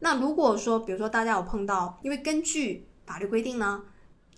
[0.00, 3.82] 那如果说，比如说大家有碰到，因为根据法律规定呢。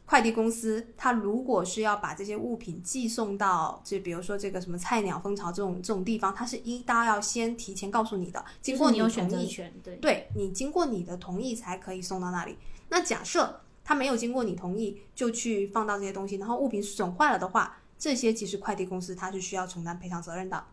[0.07, 12.57] 快递公司，他如果是要把这些物品寄送到，就比如说这个什么菜鸟蜂巢这种这种地方，他是应当要先提前告诉你的，经过你同意，对，对你经过你的同意才可以送到那里。
[12.91, 20.65] 那假设他没有经过你同意就去放到这些东西，然后物品损坏了的话，这些其实快递公司他是需要承担赔偿责任的。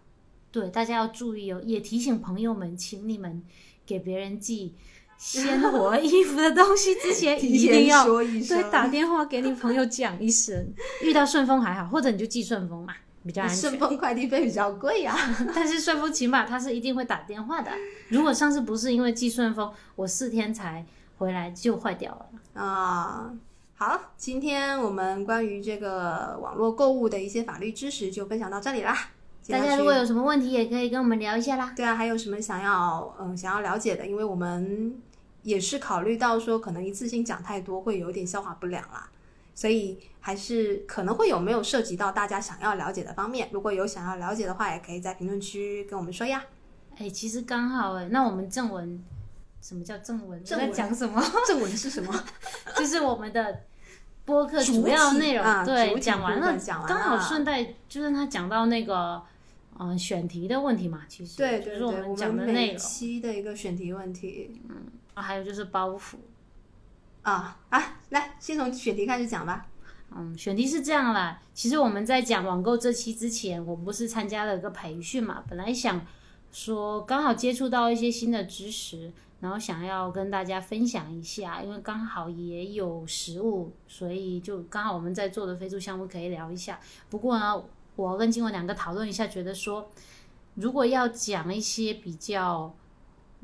[0.52, 3.42] 对，大家要注意哦，也提醒朋友们，请你们
[3.86, 4.76] 给别人寄。
[5.24, 10.74] 鲜活衣服的东西之前 一定要对打电话给你朋友讲一声。
[11.04, 13.56] 遇到顺丰还好，或者你就寄顺丰嘛，比较安全。
[13.56, 15.16] 顺丰快递费比较贵呀，
[15.54, 17.70] 但是顺丰起码他是一定会打电话的。
[18.10, 20.84] 如果上次不是因为寄顺丰，我四天才
[21.20, 23.32] 回来就坏掉了啊。
[23.76, 28.98] 好，今天我们关于这个网络购物的一些法律知识就分享到这里啦。
[29.48, 31.74] 大家如果有什么问题，也可以跟我们聊一下啦。
[31.76, 34.08] 对啊，还有什么想要嗯想要了解的？
[34.08, 35.00] 因为我们。
[35.44, 39.10] 也是考虑到说，可能一次性讲太多会有点消化不良啦，
[39.56, 43.50] 所以还是可能会有没有涉及到大家想要了解的方面。
[43.52, 46.44] 如果有想要了解的话，也可以在评论区跟我们说呀。
[46.98, 49.04] 哎，其实刚好哎，那我们正文，
[49.62, 50.44] 什么叫正文？
[50.44, 51.24] 正在讲什么？
[51.48, 52.24] 正文是什么？
[52.78, 53.62] 就是我们的
[54.26, 59.22] 播客主要内容，对，讲完了，讲完了刚好顺带就是他讲到那个。
[59.80, 64.62] 嗯选题的问题嘛，其实对就是我们讲的每一内容期的一个选题问题
[65.14, 66.16] 啊，还有就是包袱。
[67.22, 69.68] 啊啊，来先从选题开始讲吧。
[70.14, 71.42] 嗯，选题是这样啦。
[71.54, 75.44] 其实我们在讲网购这期之前，我们不是参加了一个培训嘛？
[75.48, 76.06] 本来想
[76.52, 86.80] 说刚好接触到一些新的知识，然后想要跟大家分享一下，因为刚好也有实物，所以就刚好我们在做的飞猪项目可以聊一下。
[87.10, 87.64] 不过呢，
[87.96, 89.90] 我跟金文两个讨论一下，觉得说
[90.56, 92.76] 如果要讲一些比较，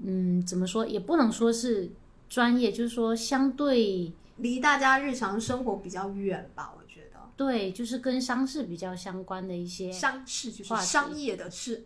[0.03, 1.89] 嗯，怎么说也不能说是
[2.29, 4.11] 专业，就是说相对。
[4.37, 7.17] 离大家日常生活比较远吧，我觉得。
[7.35, 11.83] 对，就是跟商事比较相关的一些商事，就是商业的事，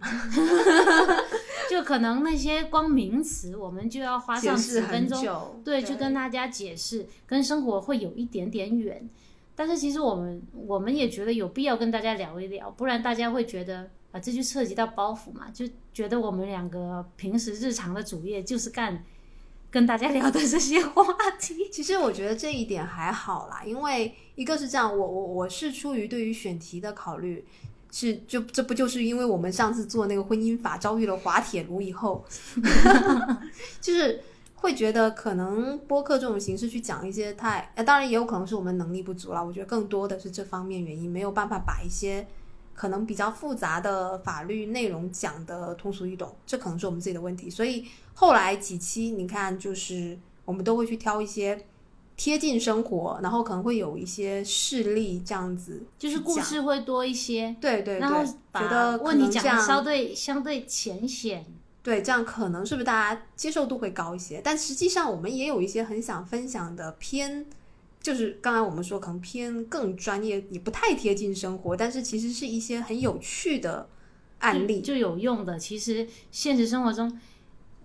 [1.72, 9.10] 就可能那些光名词，我们就要花上几分钟，对，去跟大家解释，跟生活会有一点点远。
[9.56, 19.04] 但是其实我们我们也觉得有必要跟大家聊一聊，不然大家会觉得啊，这就涉及到包袱嘛，就觉得我们两个平时日常的主业就是干。
[19.74, 21.02] 跟大家聊的这些话
[21.40, 27.46] 题， 其实我觉得这一点还好啦，因为一个是这样，我我我是出于对于选题的考虑，
[27.90, 32.26] 是就这不就是因为我们上次做那个婚姻法遭遇了滑铁卢以后，
[33.80, 34.22] 就是
[34.56, 42.28] 会觉得可能播客这种形式去讲一些太，当然也有可能是我们能力不足了，我觉得更多的是这方面原因，没有办法把一些。
[42.74, 47.50] 可能比较复杂的法律内容讲的通俗易懂，这可能是我们自己的问题。
[47.50, 51.66] 所以后来几期你看，就是我们都会去挑一些
[52.16, 57.56] 贴近生活，然后可能会有一些事例这样子，就是故事会多一些。
[57.60, 61.46] 对对对，觉得问题讲的相对相对浅显。
[61.84, 64.40] 对，这样可能是不是大家接受度会高一些？
[64.44, 67.46] 但实际上我们也有一些很想分享的偏。
[68.02, 73.88] 就是刚才我们说，可能偏更专业，也不太贴近生活，但是其实是一些很有趣的
[74.40, 75.60] 案例，就有用的。
[75.60, 77.20] 其实现实生活中，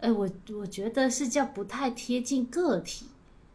[0.00, 3.08] 哎，我我觉得是叫不太贴近个体，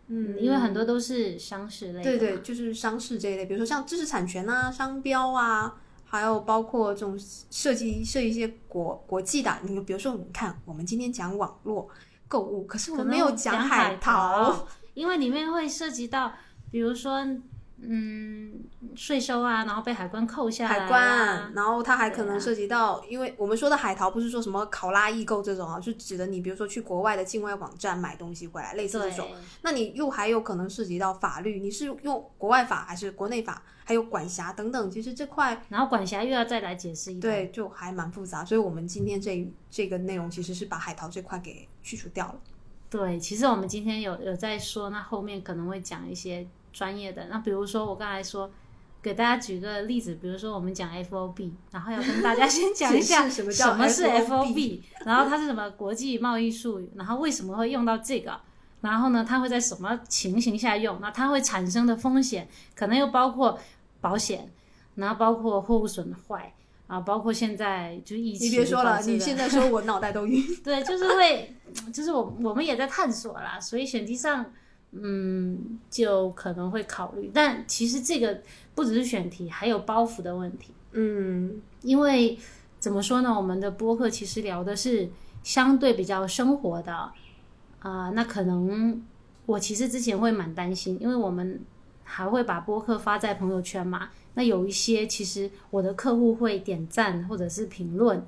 [0.05, 7.19] 嗯，因为很多都是商事类，对对，就是商事这一类，比如说像知识产权啊、商标啊，还有包括这种
[7.49, 11.89] 设计设一些国国际的，你比如说，你看我们今天讲网络
[12.27, 16.31] 购物，可是我们没有讲海淘，因为里面会涉及到。
[16.71, 17.23] 比如说，
[17.83, 18.63] 嗯，
[18.95, 29.27] 税收啊，然后被海关扣下来，海关，然后它还可能涉及到，因为我们说的海淘不是说什么考拉易购这种啊，就指的你比如说去国外的境外网站买东西回来，类似这种，
[29.63, 42.35] 那你又还有可能涉及到法律，你是用国外法还是国内法，还有管辖等等，其实这块，然后管辖又要再来解释一对，就还蛮复杂，所以我们今天这这个内容其实是把海淘这块给去除掉了。
[42.91, 46.47] 对，其实我们今天有有在说，那后面可能会讲一些。
[46.71, 48.49] 专业的那比如说我刚才说，
[49.01, 53.51] 给大家举个例子，比如说我们讲 F O B，然后要跟大家先讲一下什么
[53.89, 58.39] 是 F O B，然后它是什么国际贸易术语，然后为什么会用到这个，
[58.81, 63.59] 然后呢它会在什么情形下用，那它会产生的风险可能又包括
[63.99, 64.49] 保险，
[64.95, 66.53] 然后包括货物损坏
[66.85, 68.47] 啊，包括现在就疫情。
[68.47, 70.45] 你别说了，你现在说我脑袋都晕。
[70.63, 71.55] 对，就是会，
[71.91, 74.45] 就是我我们也在探索啦，所以选题上。
[74.91, 78.41] 嗯，就可能会考虑，但其实这个
[78.75, 80.73] 不只是选题，还有包袱的问题。
[80.91, 82.37] 嗯，因为
[82.77, 85.09] 怎么说呢，我们的播客其实聊的是
[85.43, 87.11] 相对比较生活的
[87.79, 89.01] 啊，那可能
[89.45, 91.61] 我其实之前会蛮担心，因为我们
[92.03, 98.21] 还会把播客发在朋友圈嘛，那有一些其实我的客户会点赞或者是评论。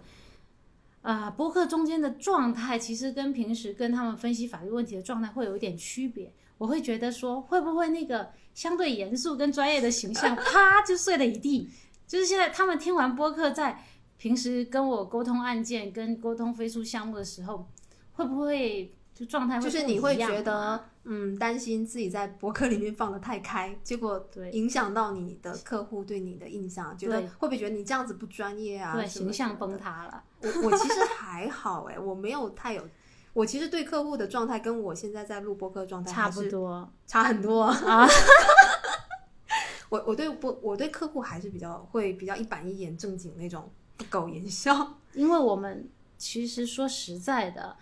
[1.02, 6.32] 啊，播客中间的状态其实跟平时跟他们分析法律问题的状态会有一点区别。
[6.58, 11.70] 我会觉得说，会不会那个相对严肃跟专业的形象，啪就碎了一地？
[12.08, 13.84] 就是现在他们听完播客，在
[14.18, 17.68] 平时跟我沟通案件、跟沟通飞速项目的时候，
[18.14, 19.70] 会不会就状态会？
[19.70, 28.94] 就是你会觉得，嗯，担心自己在博客里面放的太开，结果影响到你的客户对你的印象，觉得会不会觉得你这样子不专业啊？
[28.96, 30.24] 对，形象崩塌了。
[30.42, 32.88] 我我其实还好哎，我没有太有。
[33.34, 38.08] 我其实对客户的状态跟我现在在录播客状态差不多，差很多啊。
[39.90, 47.76] 我我对播我对客户还是比较会比较一板一眼正经那种不苟言笑， 因为我们其实说实在的，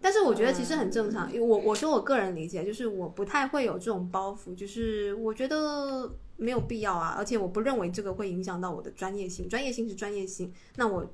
[0.00, 1.32] 但是我觉得其实很正常。
[1.32, 11.06] 因为我我说我个人理解，就是我不太会有这种包袱，就是我觉得没有必要啊，而且我不认为这个会影响到我的专业性，专业性是专业性，那我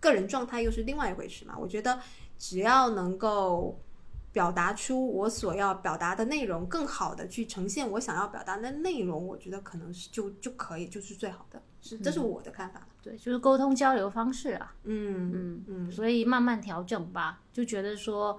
[0.00, 1.54] 个人状态又是另外一回事嘛。
[1.58, 1.98] 我觉得。
[2.42, 3.78] 只要能够
[4.32, 12.84] 表达出我所要表达的内容，更好的去呈现我想要表达的内容，我觉得可能是就就可以，就是最好的，是这是我的看法。
[13.00, 14.74] 对，就是沟通交流方式啊。
[14.82, 18.36] 嗯嗯嗯，所以慢慢调整吧，就觉得说，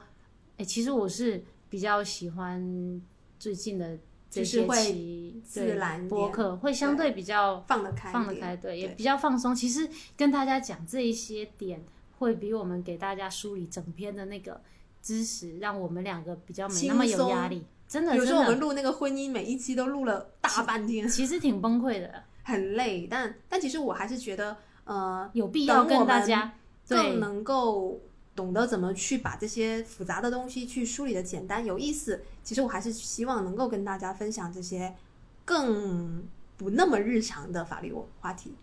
[0.58, 3.02] 哎，其实我是比较喜欢
[3.40, 3.98] 最近的
[4.30, 9.56] 这些期自然播客，会相对比较放得开，放得开，对，也比较放松。
[9.56, 11.82] 其实跟大家讲这一些点，
[12.24, 14.60] 会比我们给大家梳理整篇的那个。
[15.06, 18.16] 知识让我们两个比较没那么有压力，真的。
[18.16, 23.06] 有时候我们录那个婚姻，每一期都录了大半天，其实挺崩溃的， 很累。
[23.06, 24.56] 但但其实我还是觉得，
[24.86, 26.54] 呃，有必要跟大家
[26.88, 28.00] 更能够
[28.34, 32.24] 懂得怎么去把这些复杂的东西去梳理的简单有意思。
[32.42, 34.96] 其实我还是希望能够跟大家分享这些
[35.44, 36.24] 更
[36.56, 38.56] 不那么日常的法律话题。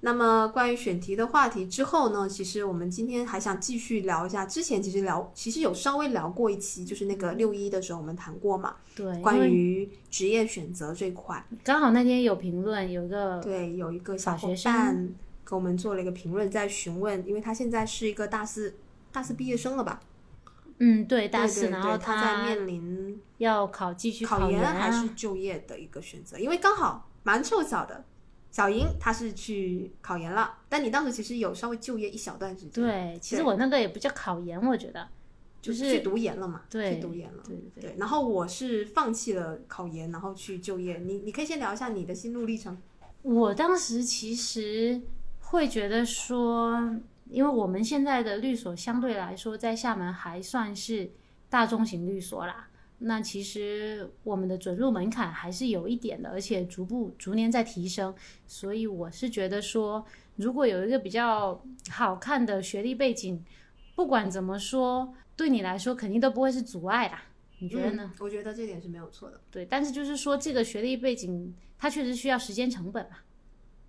[0.00, 4.46] 那么关于选题的话题之后呢，其实我们今天还想继续聊一下。
[4.46, 8.76] 之前其实聊，其实有稍微聊过一期，就是那个六一的时候我们谈过嘛。
[8.94, 18.74] 对，关于职业选择这块，刚好那天有评论，有一个对，有一个小伙伴给我们做了一个评论，在询问，因为他现在是一个大四
[19.10, 20.00] 大四毕业生了吧？
[20.78, 28.04] 嗯，对，大四，然后他在面临要考继续考研还是就业的一个选择，因为刚好蛮凑巧的。
[28.56, 32.82] 小莹她是去考研了，但你当时其实有稍微就业一小段时间。
[32.82, 35.06] 对，其实我那个也不叫考研，我觉得
[35.60, 36.62] 就是去读研了嘛。
[36.70, 37.42] 对，去读研了。
[37.46, 37.96] 对对对。
[37.98, 40.96] 然后我是放弃了考研，然后去就业。
[41.04, 42.80] 你你可以先聊一下你的心路历程。
[43.20, 45.02] 我当时其实
[45.40, 46.98] 会觉得说，
[47.28, 51.10] 因为我们现在的律所相对来说在厦门还算是
[51.50, 52.70] 大中型律所啦。
[52.98, 58.14] 那其实我们的准入门槛还是有一点的，而且逐步逐年在提升，
[58.46, 60.02] 所以我是觉得说，
[60.36, 63.44] 如果有一个比较好看的学历背景，
[63.94, 67.22] 不管怎么说，对你来说肯定都不会是阻碍啦。
[67.58, 68.10] 你觉得呢？
[68.18, 69.38] 我觉得这点是没有错的。
[69.50, 73.18] 对，但是就是说这个学历背景，它确实需要时间成本嘛。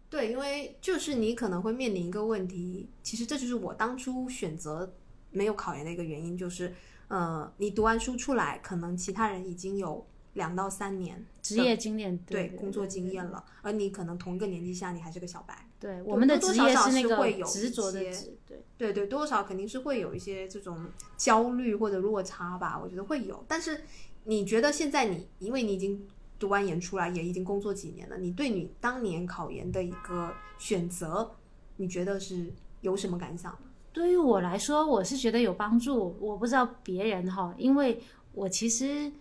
[0.09, 4.93] 对，因为就是你可能会面临一个问题，其实这就是我当初选择
[5.31, 6.73] 没有考研的一个原因，就是。
[7.07, 15.65] 呃，你读完书出来，可能其他人已经有两到三年职业经验，对工作经验了，而你可能同一个年纪下，你还是个小白。
[15.79, 23.45] 对，我们的职业是那个执着的职，对对对，多少肯定是会有一些这种焦虑或者落差吧，我觉得会有。
[23.47, 23.81] 但是
[24.25, 26.07] 你觉得现在你，因为你已经
[26.39, 31.35] 读完研出来，也已经工作几年了，你对你当年考研的一个选择，
[31.77, 32.51] 你觉得是
[32.81, 33.57] 有什么感想？
[33.97, 36.15] 对于我来说，我是觉得有帮助。
[36.21, 37.99] 我不知道别人哈，因为
[38.31, 39.11] 我其实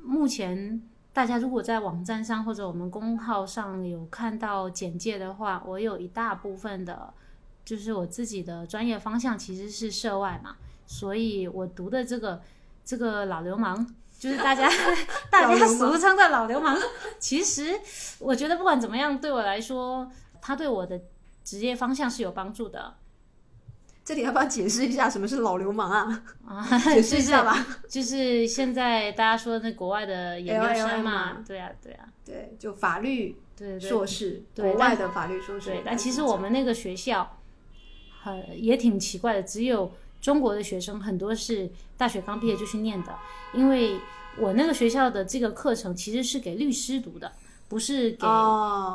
[0.00, 0.80] 目前
[1.12, 7.12] 大家如果在网站上或者我们公号上有看到简介的话，我有一大部分的，
[7.64, 10.54] 就是我自己的专业方向其实是涉外嘛，
[10.86, 12.40] 所以我读的这个
[12.84, 13.84] 这个老流氓，
[14.20, 14.70] 就是大家
[15.32, 16.78] 大家俗称的老流氓。
[17.18, 17.76] 其实
[18.20, 20.08] 我觉得不管怎么样，对我来说，
[20.40, 21.00] 他对我的
[21.42, 22.94] 职业方向是有帮助的。
[24.04, 26.22] 这里要不要解释一下什么是老流氓啊？
[26.44, 27.66] 啊， 解释一下吧。
[27.88, 35.70] 就是现在大家说那国外的 研究生嘛，对啊，对啊，对，就法律对硕士，国外的法律硕士。
[35.70, 37.38] 对，但其实我们那个学校
[38.20, 43.16] 很也挺奇怪的，只有中国的学生很多是大学刚毕业就去念的，
[43.54, 43.98] 因为
[44.38, 47.30] 我那个学校的这个课程其实是给律师读的。
[47.72, 48.26] 不是给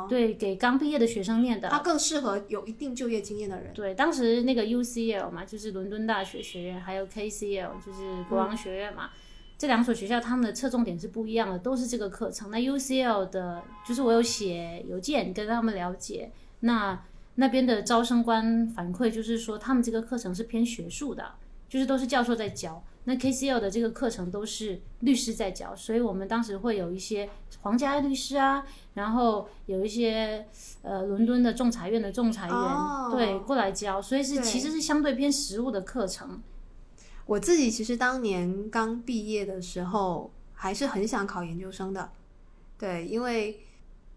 [0.08, 3.74] 对给刚毕业的学生念的，它更适合有一定就业经验的人。
[3.74, 9.10] 对，当时那个 UCL 嘛，就是伦敦大学学院，还有 KCL 就是国王学院嘛，
[9.58, 12.52] 这两所学校他们的侧重点是不一样的，都是这个课程。
[12.52, 17.04] 那 UCL 的，就是我有写邮件跟他们了解，那
[17.34, 21.32] 那边的招生官反馈就是说，他们这个课程是偏学术的，
[21.68, 22.84] 就是都是教授在教。
[23.10, 27.30] 那 KCL 的这个课程都是律师在教，所以我们当时会有一些
[27.62, 30.46] 皇家律师啊，然后有一些
[30.82, 32.58] 呃伦敦的仲裁院的仲裁员
[33.10, 36.42] 对过来教，所以是其实是相对偏实务的课程。
[37.26, 42.12] 我自己其实当年刚毕业的时候还是很想考研究生的，
[42.78, 43.62] 对，因为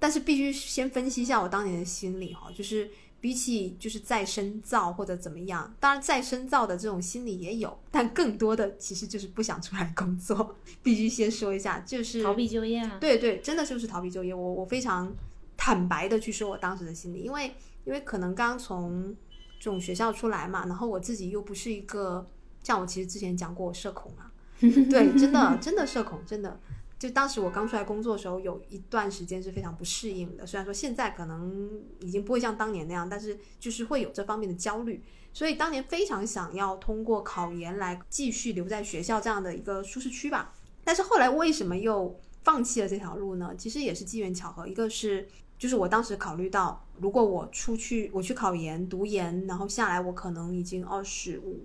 [0.01, 2.91] 但是必须先分析一下我当年的心理哈，就是。
[3.21, 10.57] 比起就是再深造或者怎么样，当然再深造的这种心理也有，但更多的其实就是不想出来工作。
[10.83, 12.97] 必须先说一下，就是逃避就业啊。
[12.99, 14.35] 对对，真的就是逃避就业。
[14.35, 15.15] 我我非常
[15.57, 17.53] 坦白的去说我当时的心理，因为
[17.85, 19.15] 因为可能刚从
[19.59, 22.27] 这种学校出来嘛，然后我自己又不是一个
[22.63, 26.59] 像我其实之前讲过我社恐嘛， 对，真的真的社恐，真的。
[27.01, 30.47] 就当时我刚出来工作的时候，有一段时间是非常不适应的。
[30.47, 35.03] 虽然说现在可能已经不会像当年那样，但是就是会有这方面的焦虑。
[35.33, 40.53] 所以当年非常想要通过考研来继续留在学校这样的一个舒适区吧。
[40.85, 43.55] 但是后来为什么又放弃了这条路呢？
[43.57, 44.69] 其实也是机缘巧合。
[44.69, 45.27] 一个是
[45.59, 51.61] 就是我当时考虑到，如果我出去我去考研读研，然后下来我可能已经二十五、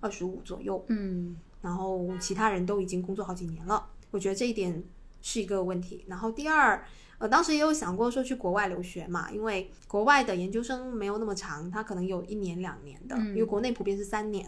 [0.00, 3.86] 二十五左右，嗯，然后其他人都已经工作好几年了。
[4.14, 4.80] 我觉得这一点
[5.20, 6.04] 是一个问题。
[6.06, 6.84] 然后第二，
[7.18, 14.44] 呃，当时也有想过说去国外留学嘛，因为国外的研究生没有那么长，他可能有一年两年的，因为国内普遍是三年。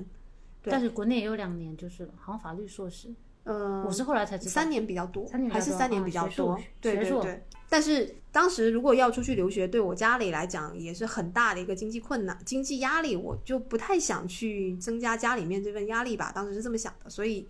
[0.62, 3.12] 对但是国内也有两年，就是，好像法律硕士，
[3.42, 4.50] 呃，我是后来才知道。
[4.52, 7.42] 三年比较多，还是三年啊比较多，对对对。
[7.68, 16.30] 但是当时如果要出去留学，对我家里来讲也是很大的一个经济困难、经济压力，我就不太想去增加家里面这份压力吧。
[16.32, 17.46] 当时是这么想的，所以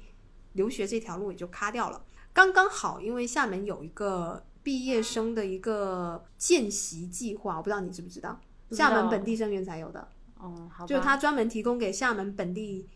[0.56, 2.02] 留学这条路也就卡掉了。
[2.32, 8.38] 刚刚好，因为厦门有一个毕业生的一个见习计划，我不知道你知不知道，
[8.68, 10.08] 知道厦门本地生源才有的。
[10.38, 12.86] 哦，好吧，就是他专门提供给厦门本地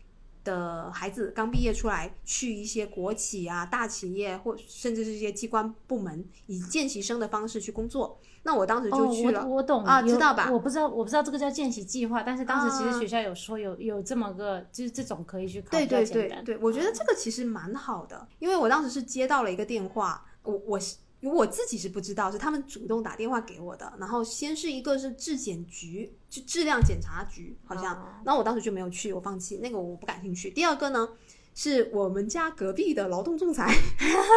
[0.43, 8.19] 的孩子刚毕业出来，去一些国企啊、大企业或甚至是一些机关部门，以见习生的方式去工作。
[8.43, 16.03] 那我当时就去了，哦、我我懂啊知道吧我不知道，我不知道这个叫见习计划，但是当时其啊实学校有说有有这么个，就是这种可以去考，对对。
[16.05, 20.95] 对对，我觉得这个其实蛮好的，因为我当时是接到了一个电话，我我是。
[21.21, 23.93] 我自己是不知道，是他们主动打电话给我的。
[23.99, 27.95] 然后先是一个是质检局，就质量检查局，好像。
[27.95, 30.49] 哦然后我当时就没有去，我放弃那个我不感兴趣。
[30.49, 31.09] 第二个呢，
[31.53, 33.71] 是我们家隔壁的劳动仲裁，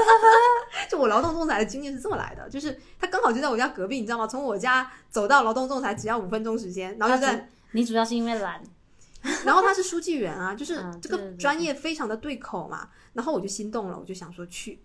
[0.90, 4.26] 就我劳动仲裁的经验是这么来的，就是他刚好就在我家隔壁，你知道吗？
[4.26, 8.62] 从我家走到劳动仲裁只要五分钟时间，然后就在你主要是因为懒，
[9.44, 12.88] 然后他是书记员啊，就是这个专业非常的对口嘛。
[13.12, 14.80] 然后我就心动了，我就想说去。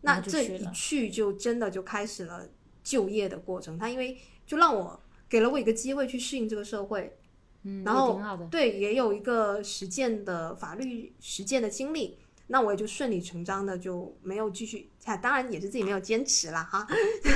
[0.00, 2.48] 那这一去就真的就开始了
[2.82, 3.78] 就业的过程。
[3.78, 4.16] 他因为
[4.46, 7.18] 就让我给了我一个机会去适应这个社会，
[7.62, 8.46] 嗯，然后挺好的。
[8.46, 12.18] 对，也有一个实践的法律实践的经历。
[12.48, 16.86] 那我也就顺理成章的就没有继续，啊，当然也是自己没有坚持了哈，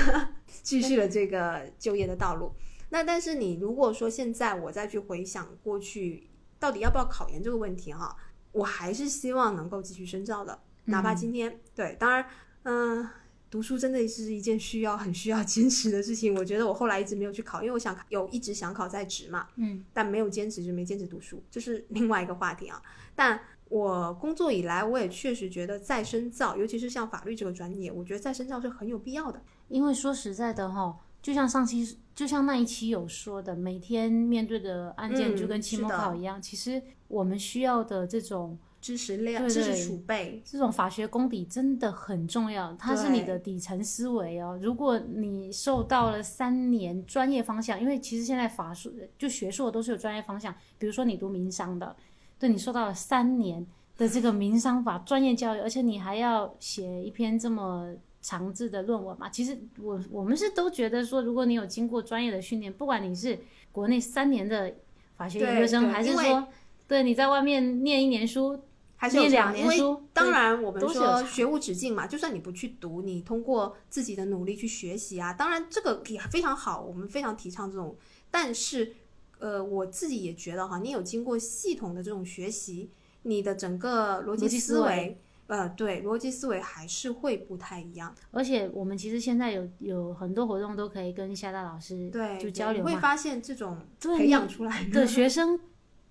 [0.63, 2.53] 继续了这个就业的道路。
[2.91, 6.29] 那但是你如果说现在我再去回想过去
[6.61, 8.17] 到底要不要考研这个问题哈，
[8.53, 12.25] 我还是希望能够继续深造的，哪怕今天、对，当然，
[12.65, 13.09] 嗯、
[13.51, 16.35] 读书真的是一件需要很需要坚持的事情。
[16.35, 22.81] 我觉得我后来一直没有去考，因为我想有一直想考在职嘛，嗯，但没有坚持就没坚持读书，这是另外一个话题啊。
[23.15, 29.41] 但我工作以来，我也确实觉得再深造，尤其是像法律这个专业，我觉得再深造是很有必要的。
[29.69, 44.59] 因为说实在的哈，就像上期就像那一期有说的，每天面对的案件嗯就跟期末考一样，其实我们需要的这种知识量、对知识储备，这种法学功底真的很重要，它是你的底层思维哦。
[44.63, 51.95] 如果你受到了三年专业方向，因为其实现在法术就学硕都是有专业方向，比如说你读民商的，
[52.39, 53.67] 对你受到了三年
[53.99, 59.29] 的这个民商法专业教育，而且你还要写一篇这么长字的论文嘛。
[59.29, 63.39] 其实我我们是都觉得说，如果你有经过专业的训练，不管你是
[63.71, 64.73] 国内三年的
[65.17, 66.49] 法学研究生，还是说
[66.89, 68.59] 对你在外面念一年书。
[69.01, 77.97] 还是有念差因为两年书当然，我们说学无止境嘛，就算你不去读，你通过自己的努力去学习啊，当然这个也非常好，我们非常提倡这种。
[78.31, 78.93] 但是，
[79.39, 82.91] 呃，我自己也觉得哈，你有经过系统的这种学习，
[83.23, 88.15] 你的整个逻辑思思维呃，对，逻辑思维还是会不太一样。
[88.33, 95.59] 而且我们其实现在有有很多活动都可以跟夏大老师对，就交流会发现这种培养出来的学生，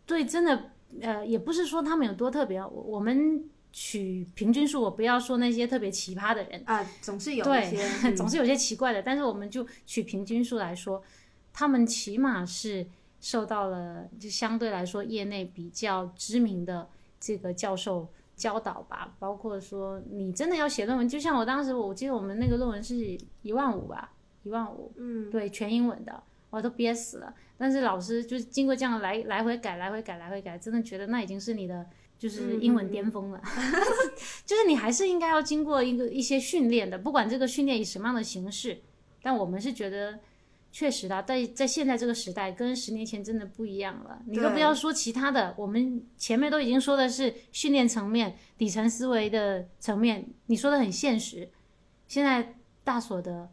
[0.07, 0.71] 对，真的
[1.01, 11.01] 呃，也不是说他们有多特别，我我们取平均数，我不要说那些特别奇葩的人，啊，总是有一对 总是有些奇怪的，但是我们就取平均数来说，
[11.53, 12.87] 他们起码是
[13.19, 22.95] 受到了就相对来说业内比较知名的这个教授教导吧，包括说你真的要写论文，就像我当时我记得我们那个论文是
[23.43, 24.13] 一万五吧，
[24.43, 27.33] 一万五，嗯，对，全英文的，我都憋死了。
[27.57, 31.85] 但是老师就是经过这样来来回改、来回改、来回改，真的觉得那已经是你的
[32.17, 33.41] 就是英文巅峰了。
[34.45, 38.81] 就是你还是应该要经过一个一些训练的，不管这个训练以什么样的形式。
[39.21, 40.17] 但我们是觉得，
[40.71, 44.17] 确实的，在在现在这个时代，跟十年前真的不一样了。
[44.25, 51.49] 你都不要说其他的，我们前面都已经说的是训练层面、底层思维的层面，你说的很现实。
[52.07, 53.49] 现在大所的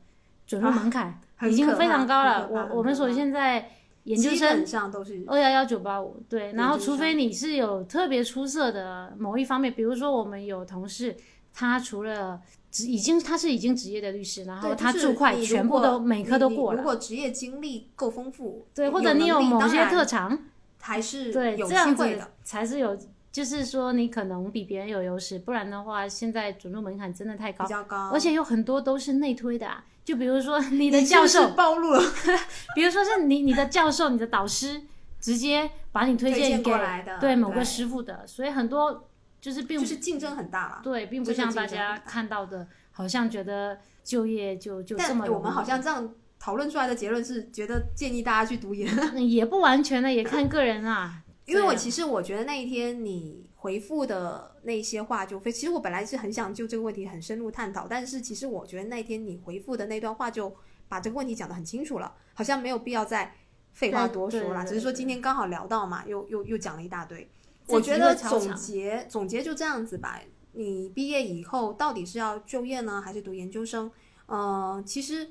[0.46, 2.48] 准入门槛很已经非常高了。
[2.48, 3.70] 我我们所现在
[4.04, 11.16] 研究基生本上都是二幺幺九八五，对，然后除非你是有特别出色的某一方面，比如说我们有同事，
[11.52, 20.38] 他除了职已经他是已经职业的律师，然后，他注会全部都每科都过了，如果职业经历够丰富，对，或者你有某些特长，
[20.80, 22.30] 还是对，有这样会的。
[22.44, 22.96] 才是有，
[23.36, 32.00] 就是说你可能比别人有优势，不然的话，现在准入门槛真的太高比，较高，而且有很多都是内推的、啊，就比如说你的教授暴露了
[32.74, 34.80] 比如说是你你的教授、你的导师
[35.20, 39.06] 直接把你推推荐过来的对某个对师傅的，所以很多
[39.38, 40.80] 就是并不是竞争很大了。
[40.82, 45.26] 对，并不像大家看到的，好像觉得就业就就这么。
[45.26, 48.90] 我们好像这样讨论出来的结论是，觉得建议大家去读研。
[49.12, 51.22] 嗯也不完全的，也看个人啊。
[51.46, 60.54] 因为我其实我觉得那一天你回复的那些话就非，其实我本来是很想就这个问题很深入探讨，但是其实我觉得那天你回复的那段话就
[60.88, 63.34] 把这个问题讲得很清楚了，好像没有必要再
[63.72, 64.62] 废话多说啦。
[64.62, 67.28] 对对只是说今天刚好聊到嘛，又又又讲了一大堆。
[67.68, 70.20] 我觉得总结总结就这样子吧。
[70.52, 73.90] 你毕业以后到底是要就业呢，还是读研究生？
[74.26, 75.30] 呃，其实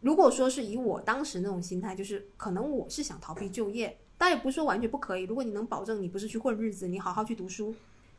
[0.00, 5.24] 如果说是以我当时那种心态，就是可能我是想逃避就业，但也不是说完全不可以。
[5.24, 7.74] 如果你能保证你不是去混日子，你好好去读书，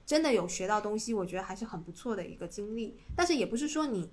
[0.05, 2.95] 真的有学到东西，我觉得还是很不错的一个经历。
[3.15, 4.09] 但是也不是说你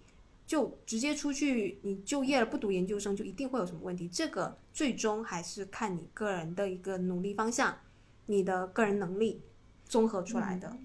[0.46, 4.08] 就直接出去，你就业了不读研究生就一定会有什么问题。
[4.08, 7.76] 这个最终还是看你个人的一个努力方向，
[8.26, 9.40] 你的个人能力
[9.84, 10.76] 综合出来的。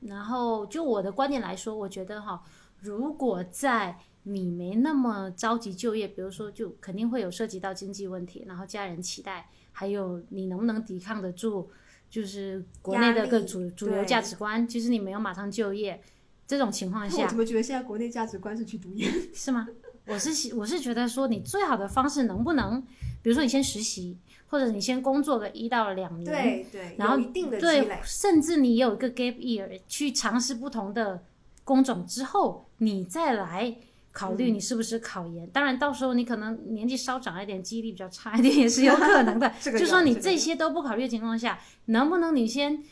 [0.00, 2.42] 然后就我的观点来说，我觉得哈，
[2.80, 9.50] 如果在你没那么着急就业，比如说就肯定会有涉及到经济问题，然后家人期待，
[9.80, 11.66] 还有你能不能抵抗得住，
[12.10, 15.98] 就是国内的个主主流价值观，就是你没有马上就业
[16.46, 19.10] 这种情况下我下，怎么觉得现在国内价值观是去读研？
[19.32, 19.66] 是吗？
[20.04, 22.78] 我是喜我是觉得说，你最好的方式能不能，
[23.22, 24.18] 比如说你先实习，
[24.48, 31.22] 或者你先工作个一到两年，对对，然后一定的积对累，，甚至你有一个 gap year 去尝试不同的
[31.64, 33.74] 工种之后，你再来
[34.12, 35.46] 考虑你是不是考研。
[35.48, 39.52] 当然，到时候你可能年纪稍长一点，记忆力比较差一点， 也是有可能的。
[39.60, 42.82] 这个就说你这些都不考虑的情况下，能不能你先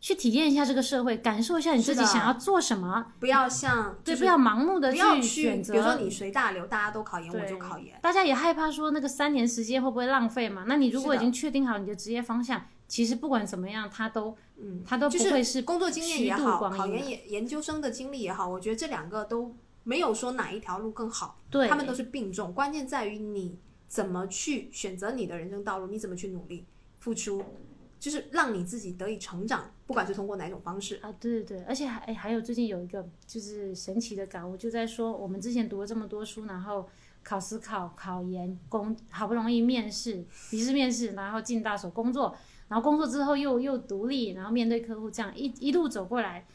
[0.00, 3.06] 去体验一下这个社会，感受一下你自己想要做什么？
[3.18, 5.72] 不要像对，就是不要盲目的去选择。
[5.72, 7.98] 比如说你随大流，大家都考研，我就考研。
[8.00, 10.64] 大家也害怕说那个三年时间会不会浪费嘛？
[10.68, 19.56] 那你如果已经确定好你的职业方向，其实不管怎么样，他都嗯，他都不就会是工作经验也好，考研也研究生的经历也好，我觉得这两个都
[19.88, 23.58] 没有说哪一条路更好，对，他们都是并重，关键在于你
[23.88, 26.66] 怎么去选择你的人生道路，你怎么去努力
[26.98, 27.42] 付出，
[27.98, 30.96] 就是让你自己得以成长，不管是通过哪种方式。
[30.96, 36.86] 啊，对对对，而且还哎还有最近有一个就是神奇的感悟，就在说我们之前读了这么多书，然后
[37.24, 42.36] 考司考、考研、工好不容易面试、笔试面试，然后进大所工作，
[42.68, 46.46] 然后工作之后又又独立，然后面对客户，这样一一路走过来，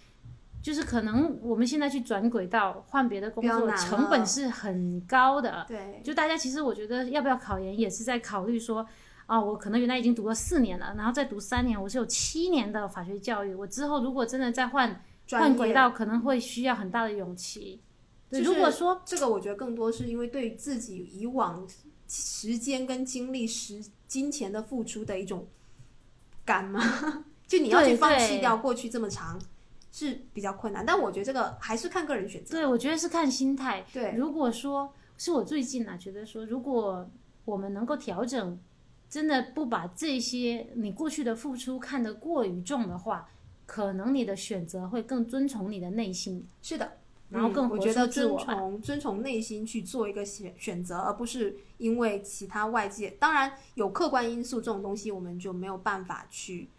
[0.64, 5.66] 就是可能我们现在去转轨道换别的工作，成本是很高的。
[5.68, 8.88] 对，就大家其实我觉得要不要考研也是在考虑说，
[9.26, 17.82] 啊，我可能原来已经读了四年了，然后再读三年，我是有七年的法学教育，我之后如果真的再换换轨道，可能会需要很大的勇气。
[18.30, 21.68] 对，如果说这个，我觉得更多是因为对自己以往
[22.07, 25.45] 时间跟精力、时金钱的付出的一种
[26.45, 26.82] 感吗？
[27.45, 29.38] 就你要去放弃掉过去这么长，
[29.94, 30.86] 是比较困难。
[30.86, 32.58] 但我觉得这个还是看个人选择。
[32.58, 33.86] 对我觉得是看心态。
[33.94, 37.10] 对，如果说是我最近啊，觉得说如果
[37.46, 38.60] 我们能够调整，
[39.10, 43.30] 真的不把这些你过去的付出看得过于重的话，
[43.66, 46.46] 可能你的选择会更遵从你的内心。
[46.62, 46.98] 是的。
[47.30, 53.10] 然后更嗯、我觉得遵从遵从内心去做一个选选择，而不是因为其他外界。
[53.20, 56.70] 当然有客观因素这种东西，我们就没有办法去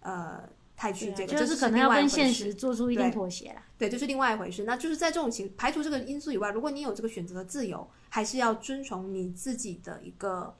[0.00, 0.46] 呃
[0.82, 3.64] 太去这个，啊就是可能要跟现实做出一定妥协啦。
[3.78, 4.64] 对，这是另外一回事。
[4.64, 10.52] 那就是在这种情排除这个因素以外，如果你有这个选择的自由，还是要遵从你自己的一个、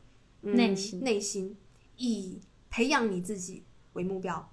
[0.42, 1.56] 嗯、内心内心，
[1.96, 3.64] 以培养你自己
[3.94, 4.48] 为目标，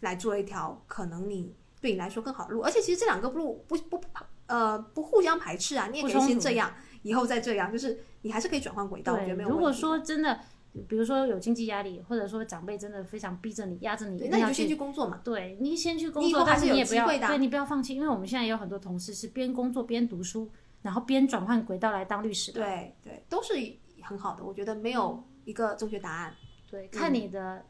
[0.00, 2.62] 来做一条可能你对你来说更好的路。
[2.62, 4.00] 而且其实这两个路不不
[4.46, 10.40] 呃不互相排斥啊，你也可以先这样，以后再这样，就是你还是可以转换轨道，我觉对得没，有如果说真的，
[10.88, 14.74] 比如说有经济压力，或者说长辈真的非常逼着你、压着你，那你就先去。
[14.74, 15.20] 工作嘛。
[15.22, 20.50] 对你先去工作，但是有你也不要对你不要放弃，因为我们现在有很多同事是边工作边读书，
[20.80, 22.62] 然后边转换轨道来当律师的。
[22.62, 23.54] 对对，都是
[24.02, 26.34] 很好的，我觉得没有一个正确答案。
[26.70, 27.64] 对，看你的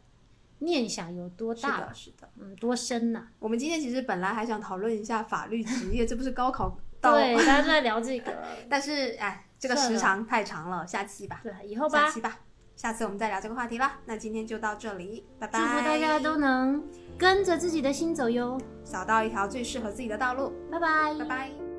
[0.60, 2.30] 念想有多大，是的，是的。
[2.38, 8.32] 嗯，多深呐、我们今天其实本来还想讨论一下法律职业， 这不是高考到，对，大家都在聊这个。
[8.70, 12.38] 但是哎，这个时长太长了，下期吧，对，以后吧下，期吧，
[12.82, 15.56] 下次我们再聊这个话题啦那今天就到这里拜拜。
[15.56, 16.82] 祝福大家都能
[17.16, 18.60] 跟着自己的心走哟。
[18.84, 20.52] 找到一条最适合自己的道路。
[20.68, 21.14] 拜拜。
[21.16, 21.71] 拜拜。